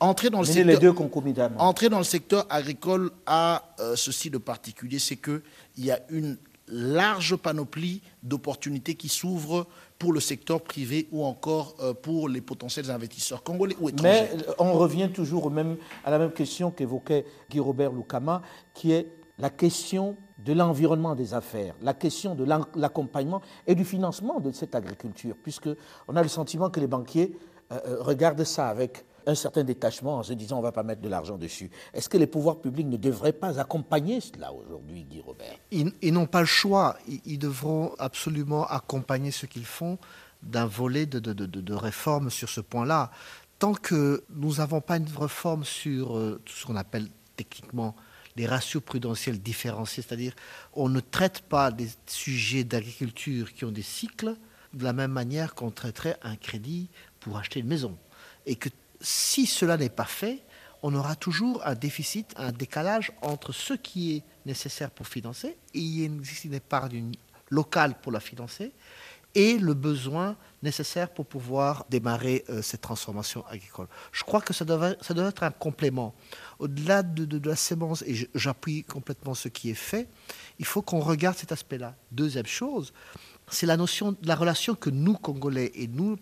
[0.00, 0.94] Entrer dans, le secteur, les deux
[1.58, 5.42] entrer dans le secteur agricole a euh, ceci de particulier, c'est qu'il
[5.78, 6.36] y a une
[6.70, 9.66] large panoplie d'opportunités qui s'ouvrent
[9.98, 14.28] pour le secteur privé ou encore euh, pour les potentiels investisseurs congolais ou étrangers.
[14.34, 18.42] Mais euh, on revient toujours même à la même question qu'évoquait Guy Robert Lukama,
[18.74, 22.44] qui est la question de l'environnement des affaires, la question de
[22.76, 25.68] l'accompagnement et du financement de cette agriculture, puisque
[26.06, 27.36] on a le sentiment que les banquiers
[28.00, 31.08] regardent ça avec un certain détachement en se disant on ne va pas mettre de
[31.08, 31.70] l'argent dessus.
[31.92, 35.56] Est-ce que les pouvoirs publics ne devraient pas accompagner cela aujourd'hui, Guy Robert?
[35.70, 36.96] Ils, n'ont pas le choix.
[37.24, 39.98] Ils, devront absolument accompagner ce qu'ils font
[40.42, 43.10] d'un volet de, réforme sur ce point-là.
[43.58, 47.96] Tant que nous n'avons pas une réforme sur euh, ce qu'on appelle techniquement
[48.36, 50.32] les ratios prudentiels différenciés, c'est-à-dire
[50.72, 54.36] on ne traite pas des sujets d'agriculture qui ont des cycles
[54.74, 56.88] de la même manière qu'on traiterait un crédit
[57.20, 57.98] pour acheter une maison.
[58.46, 58.68] Et que
[59.00, 60.42] si cela n'est pas fait,
[60.82, 65.78] on aura toujours un déficit, un décalage entre ce qui est nécessaire pour financer, et
[65.78, 67.12] il existe une épargne
[67.50, 68.72] locale pour la financer,
[69.34, 73.86] et le besoin nécessaire pour pouvoir démarrer euh, cette transformation agricole.
[74.10, 76.14] Je crois que ça doit, être un complément.
[76.58, 80.08] Au-delà de, de, la sémence, et j'appuie complètement ce qui est fait,
[80.58, 81.94] il faut qu'on regarde cet aspect-là.
[82.10, 82.92] Deuxième chose,
[83.50, 86.16] c'est la notion la relation que nous, Congolais, et nous,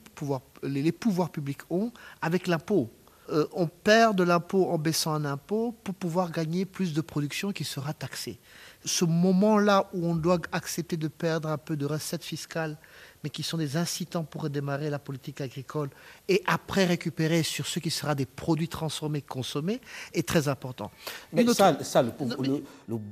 [0.63, 2.91] les pouvoirs publics ont avec l'impôt.
[3.31, 7.53] Euh, on perd de l'impôt en baissant un impôt pour pouvoir gagner plus de production
[7.53, 8.39] qui sera taxée.
[8.85, 12.79] Ce moment-là où on doit accepter de perdre un peu de recettes fiscales
[13.27, 15.91] mais qui sont des incitants pour redémarrer la politique agricole
[16.29, 19.81] et après récupérer sur ce qui sera des produits transformés, consommés,
[20.15, 20.93] est très important.
[21.33, 22.13] Mais ça, ça le,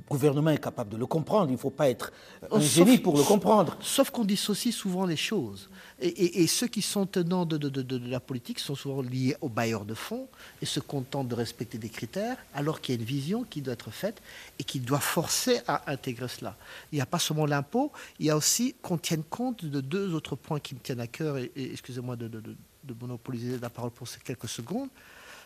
[0.09, 1.49] gouvernement est capable de le comprendre.
[1.49, 2.13] Il ne faut pas être
[2.49, 3.75] un génie pour le comprendre.
[3.81, 5.69] Sauf qu'on dissocie souvent les choses.
[5.99, 9.93] Et, ceux qui sont tenants de, de, la politique sont souvent liés aux bailleurs de
[9.93, 10.27] fonds
[10.61, 13.73] et se contentent de respecter des critères, alors qu'il y a une vision qui doit
[13.73, 14.21] être faite
[14.59, 16.55] et qui doit forcer à intégrer cela.
[16.91, 20.04] Il n'y a pas seulement l'impôt, il y a aussi qu'on tienne compte de deux
[20.13, 22.55] autres points qui me tiennent à cœur, et, excusez-moi de,
[22.99, 24.89] monopoliser la parole pour ces quelques secondes,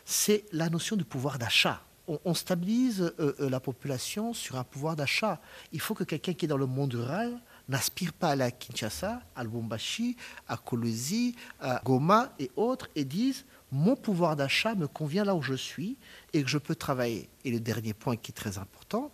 [0.04, 1.82] c'est la notion du pouvoir d'achat.
[2.24, 5.40] On, stabilise euh, euh, la population sur un pouvoir d'achat.
[5.70, 9.22] Il faut que quelqu'un qui est dans le monde rural n'aspire pas à la Kinshasa,
[9.36, 10.16] à Lubumbashi,
[10.48, 15.42] à Kolwezi, à Goma et autres, et dise mon pouvoir d'achat me convient là où
[15.42, 15.96] je suis
[16.32, 17.28] et que je peux travailler.
[17.44, 19.12] Et le dernier point qui est très important,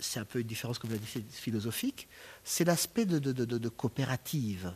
[0.00, 2.08] c'est un peu une différence, comme l'avez dit, philosophique,
[2.42, 4.74] c'est l'aspect de, de, coopérative.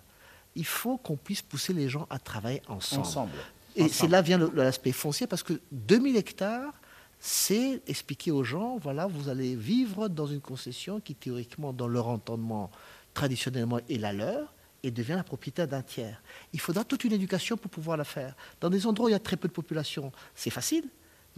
[0.58, 3.02] Il faut qu'on puisse pousser les gens à travailler ensemble.
[3.02, 3.32] ensemble.
[3.76, 6.74] Et c'est là vient l'aspect foncier, parce que 2000 hectares,
[7.20, 12.08] c'est expliquer aux gens, voilà, vous allez vivre dans une concession qui, théoriquement, dans leur
[12.08, 12.72] entendement,
[13.14, 16.20] traditionnellement est la leur, et devient la propriétaire d'un tiers.
[16.52, 18.34] Il faudra toute une éducation pour pouvoir la faire.
[18.60, 20.84] Dans des endroits où il y a très peu de population, c'est facile,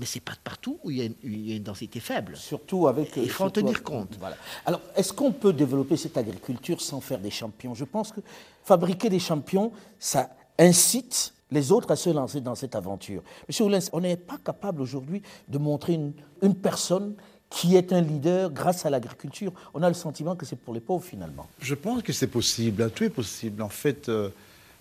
[0.00, 2.34] mais c'est pas partout où il y, a une, densité faible.
[2.34, 3.18] Surtout avec.
[3.18, 4.16] Il faut en tenir compte.
[4.18, 4.36] Voilà.
[4.64, 7.74] Alors, est-ce qu'on peut développer cette agriculture sans faire des champions?
[7.74, 8.20] Je pense que
[8.64, 13.22] fabriquer des champions, ça incite les autres à se lancer dans cette aventure.
[13.46, 17.14] Monsieur Oulens, on n'est pas capable aujourd'hui de montrer une, une personne
[17.50, 19.52] qui est un leader grâce à l'agriculture.
[19.74, 21.46] On a le sentiment que c'est pour les pauvres finalement.
[21.60, 23.60] Je pense que c'est possible, tout est possible.
[23.60, 24.30] En fait, euh,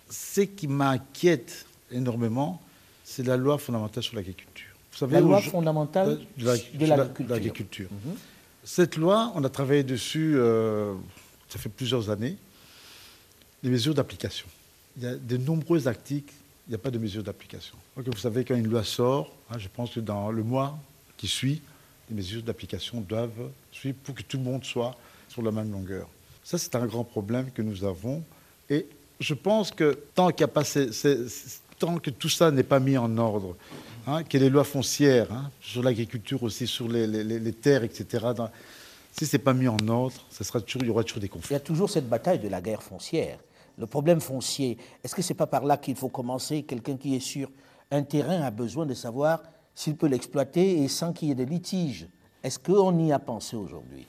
[0.08, 2.62] ce qui m'inquiète énormément,
[3.04, 4.69] c'est la loi fondamentale sur l'agriculture.
[4.92, 6.86] Vous savez, la loi fondamentale de
[7.28, 7.88] l'agriculture.
[7.90, 8.14] Mhm.
[8.64, 10.94] Cette loi, on a travaillé dessus, euh,
[11.48, 12.36] ça fait plusieurs années,
[13.62, 14.46] les mesures d'application.
[14.96, 16.34] Il y a de nombreux articles,
[16.66, 17.74] il n'y a pas de mesures d'application.
[17.96, 20.78] vous savez, quand une loi sort, hein, je pense que dans le mois
[21.16, 21.62] qui suit,
[22.08, 24.96] les mesures d'application doivent suivre pour que tout le monde soit
[25.28, 26.08] sur la même longueur.
[26.42, 28.22] Ça, c'est un grand problème que nous avons.
[28.68, 28.86] Et
[29.20, 30.64] je pense que tant, a pas
[31.78, 33.56] tant que tout ça n'est pas mis en ordre,
[34.10, 38.26] hein, que les lois foncières, hein, sur l'agriculture aussi, sur les, terres, etc.,
[39.12, 41.28] si ce n'est pas mis en ordre, ça sera toujours, il y aura toujours des
[41.28, 41.50] conflits.
[41.50, 43.38] Il y a toujours cette bataille de la guerre foncière.
[43.76, 46.62] Le problème foncier, est-ce que ce n'est pas par là qu'il faut commencer?
[46.62, 47.50] Quelqu'un qui est sur
[47.90, 49.42] un terrain a besoin de savoir
[49.74, 52.06] s'il peut l'exploiter et sans qu'il y ait de litige.
[52.42, 54.06] Est-ce qu'on y a pensé aujourd'hui?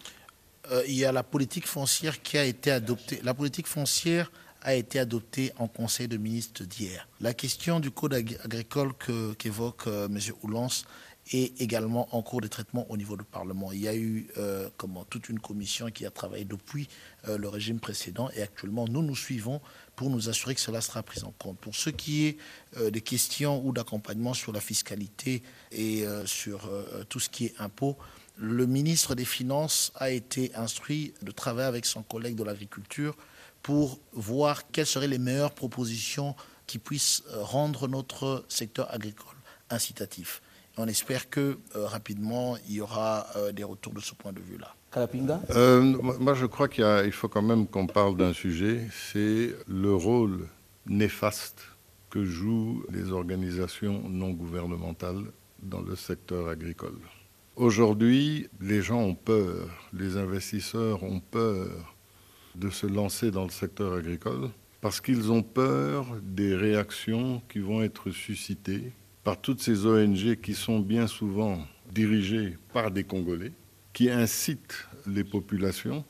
[0.72, 3.20] Euh, Il y a la politique foncière qui a été adoptée.
[3.24, 4.32] La politique foncière
[4.62, 7.08] a été adoptée en Conseil de ministres d'hier.
[7.20, 8.94] La question du code agricole
[9.38, 10.20] qu'évoque euh, M.
[10.44, 10.86] Oulance
[11.34, 13.72] et également en cours de traitement au niveau du Parlement.
[13.72, 16.90] Il y a eu euh, comment, toute une commission qui a travaillé depuis
[17.28, 19.62] euh, le régime précédent et actuellement nous nous suivons
[19.96, 21.58] pour nous assurer que cela sera pris en compte.
[21.60, 22.38] Pour ce qui est
[22.92, 26.68] des questions ou d'accompagnement sur la fiscalité et sur
[27.08, 27.98] tout ce qui est impôt,
[28.38, 33.16] le ministre des Finances a été instruit de travailler avec son collègue de l'agriculture
[33.62, 36.36] pour voir quelles seraient les meilleures propositions
[36.68, 39.36] qui puissent rendre notre secteur agricole
[39.70, 40.42] incitatif.
[40.78, 44.40] On espère que euh, rapidement, il y aura euh, des retours de ce point de
[44.40, 44.74] vue-là.
[45.52, 45.82] Euh,
[46.20, 50.48] moi, je crois qu'il faut quand même qu'on parle d'un sujet, c'est le rôle
[50.86, 51.62] néfaste
[52.10, 55.24] que jouent les organisations non gouvernementales
[55.62, 57.00] dans le secteur agricole.
[57.56, 61.96] Aujourd'hui, les gens ont peur, les investisseurs ont peur
[62.56, 64.50] de se lancer dans le secteur agricole
[64.82, 68.92] parce qu'ils ont peur des réactions qui vont être suscitées
[69.24, 71.60] par toutes ces ONG qui sont bien souvent
[71.92, 73.52] dirigées par des Congolais,
[73.94, 76.04] qui incitent les populations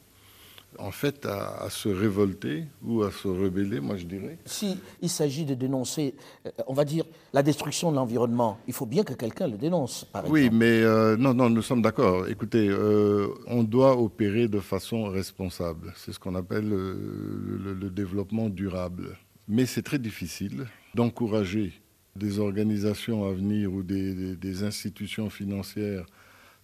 [0.80, 4.38] en fait à, se révolter ou à se rebeller, moi je dirais.
[4.46, 6.16] Si il s'agit de dénoncer,
[6.46, 10.06] euh, on va dire, la destruction de l'environnement, il faut bien que quelqu'un le dénonce,
[10.06, 10.40] par exemple.
[10.40, 12.28] Oui, mais euh, non, non, nous sommes d'accord.
[12.28, 15.94] Écoutez, euh, on doit opérer de façon responsable.
[15.96, 19.18] C'est ce qu'on appelle le, développement durable.
[19.48, 20.66] Mais c'est très difficile
[20.96, 21.74] d'encourager
[22.16, 26.06] des organisations à venir ou des, institutions financières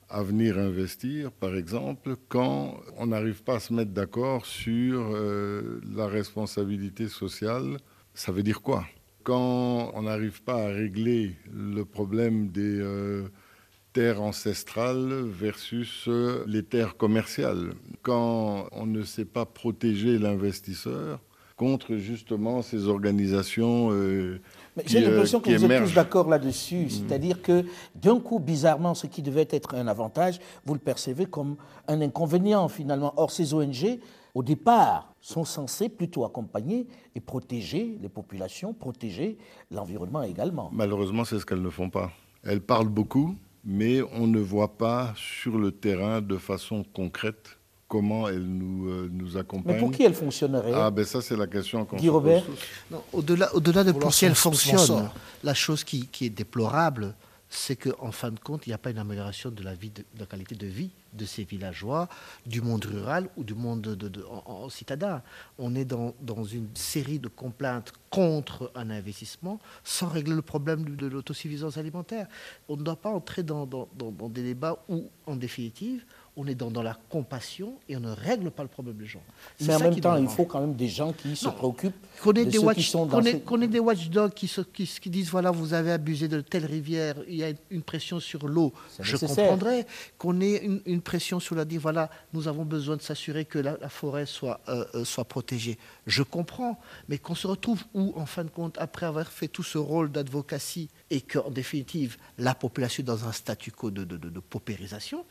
[0.09, 5.81] à venir investir, par exemple, quand on n'arrive pas à se mettre d'accord sur euh,
[5.95, 7.77] la responsabilité sociale,
[8.13, 8.85] ça veut dire quoi?
[9.23, 13.27] Quand on n'arrive pas à régler le problème des euh,
[13.91, 21.19] terres ancestrales versus euh, les terres commerciales, quand on ne sait pas protéger l'investisseur
[21.57, 23.89] contre justement ces organisations
[24.85, 26.85] j'ai l'impression que vous êtes tous d'accord là-dessus.
[26.85, 26.89] Mm.
[26.89, 27.65] C'est-à-dire que
[27.95, 31.55] d'un coup, bizarrement, ce qui devait être un avantage, vous le percevez comme
[31.87, 33.13] un inconvénient finalement.
[33.17, 33.99] Or, ces ONG,
[34.33, 39.37] au départ, sont censées plutôt accompagner et protéger les populations, protéger
[39.71, 40.69] l'environnement également.
[40.71, 42.11] Malheureusement, c'est ce qu'elles ne font pas.
[42.43, 47.56] Elles parlent beaucoup, mais on ne voit pas sur le terrain de façon concrète
[47.87, 49.75] comment elle nous, euh, nous accompagne.
[49.75, 52.43] Mais pour qui elle fonctionnerait Ah, ben ça, c'est la question qu'on Guy Robert
[53.13, 55.09] Au-delà au -delà de pour qui elle fonctionne,
[55.43, 57.13] la chose qui, qui est déplorable,
[57.49, 60.03] c'est qu'en fin de compte, il n'y a pas une amélioration de la, vie de,
[60.19, 62.09] la qualité de vie de ces villageois,
[62.45, 65.21] du monde rural ou du monde de, en, citadin.
[65.57, 70.95] On est dans, dans, une série de complaintes contre un investissement sans régler le problème
[70.95, 72.27] de, l'autosuffisance alimentaire.
[72.67, 76.03] On ne doit pas entrer dans, dans, dans des débats où, en définitive,
[76.37, 79.23] on est dans, la compassion et on ne règle pas le problème des gens.
[79.61, 82.51] Mais en même temps, il faut quand même des gens qui se préoccupent de des
[82.51, 83.67] ceux qui sont dans ces...
[83.67, 84.51] des watchdogs qui,
[85.01, 88.47] qui, disent, voilà, vous avez abusé de telle rivière, il y a une pression sur
[88.47, 88.71] l'eau.
[88.99, 89.87] Je comprendrais
[90.19, 93.89] qu'on ait une, pression sur la dire, voilà, nous avons besoin de s'assurer que la,
[93.89, 95.79] forêt soit, euh, euh, soit protégée.
[96.05, 96.79] Je comprends,
[97.09, 100.11] mais qu'on se retrouve où, en fin de compte, après avoir fait tout ce rôle
[100.11, 105.25] d'advocacy et qu'en définitive, la population est dans un statu quo de, de, de paupérisation,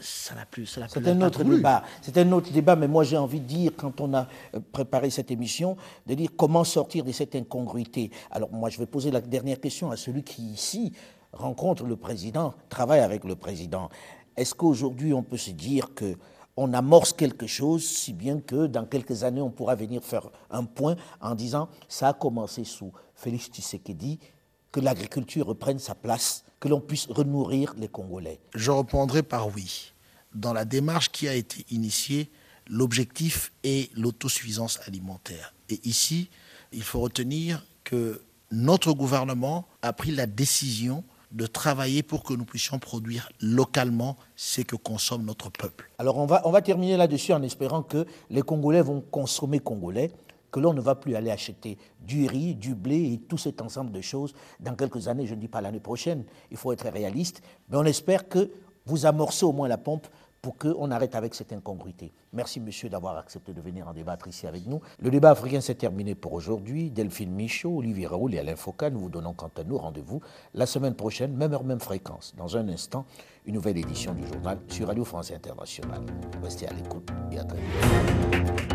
[0.00, 0.66] ça n'a plus.
[0.66, 1.82] C'est un autre débat.
[2.02, 5.10] C'est un autre débat, mais moi j'ai envie de dire, quand on a euh, préparé
[5.10, 5.76] cette émission,
[6.06, 8.10] de dire comment sortir de cette incongruité.
[8.30, 10.92] Alors moi je vais poser la dernière question à celui qui ici
[11.32, 13.88] rencontre le président, travaille avec le président.
[14.36, 16.16] Est-ce qu'aujourd'hui on peut se dire que
[16.56, 20.64] on amorce quelque chose, si bien que dans quelques années on pourra venir faire un
[20.64, 24.20] point en disant ça a commencé sous Félix Tshisekedi,
[24.74, 29.92] que l'agriculture reprenne sa place que l'on puisse renourrir les Congolais Je répondrai par oui.
[30.34, 32.28] Dans la démarche qui a été initiée,
[32.66, 35.54] l'objectif est l'autosuffisance alimentaire.
[35.68, 36.28] Et ici,
[36.72, 38.20] il faut retenir que
[38.50, 44.60] notre gouvernement a pris la décision de travailler pour que nous puissions produire localement ce
[44.62, 45.88] que consomme notre peuple.
[45.98, 50.10] Alors on va, on va terminer là-dessus en espérant que les Congolais vont consommer congolais
[50.54, 53.90] que l'on ne va plus aller acheter du riz, du blé et tout cet ensemble
[53.90, 57.42] de choses dans quelques années, je ne dis pas l'année prochaine, il faut être réaliste,
[57.68, 58.52] mais on espère que
[58.86, 60.06] vous amorcez au moins la pompe
[60.40, 62.12] pour qu'on arrête avec cette incongruité.
[62.32, 64.80] Merci, monsieur, d'avoir accepté de venir en débattre ici avec nous.
[65.00, 66.88] Le débat africain s'est terminé pour aujourd'hui.
[66.88, 70.20] Delphine Michaud, Olivier Raoul et Alain Foucault, nous vous donnons quant à nous rendez-vous
[70.52, 72.32] la semaine prochaine, même heure, même fréquence.
[72.36, 73.06] Dans un instant,
[73.44, 76.04] une nouvelle édition du journal sur Radio France Internationale.
[76.44, 78.73] Restez à l'écoute et à très bientôt.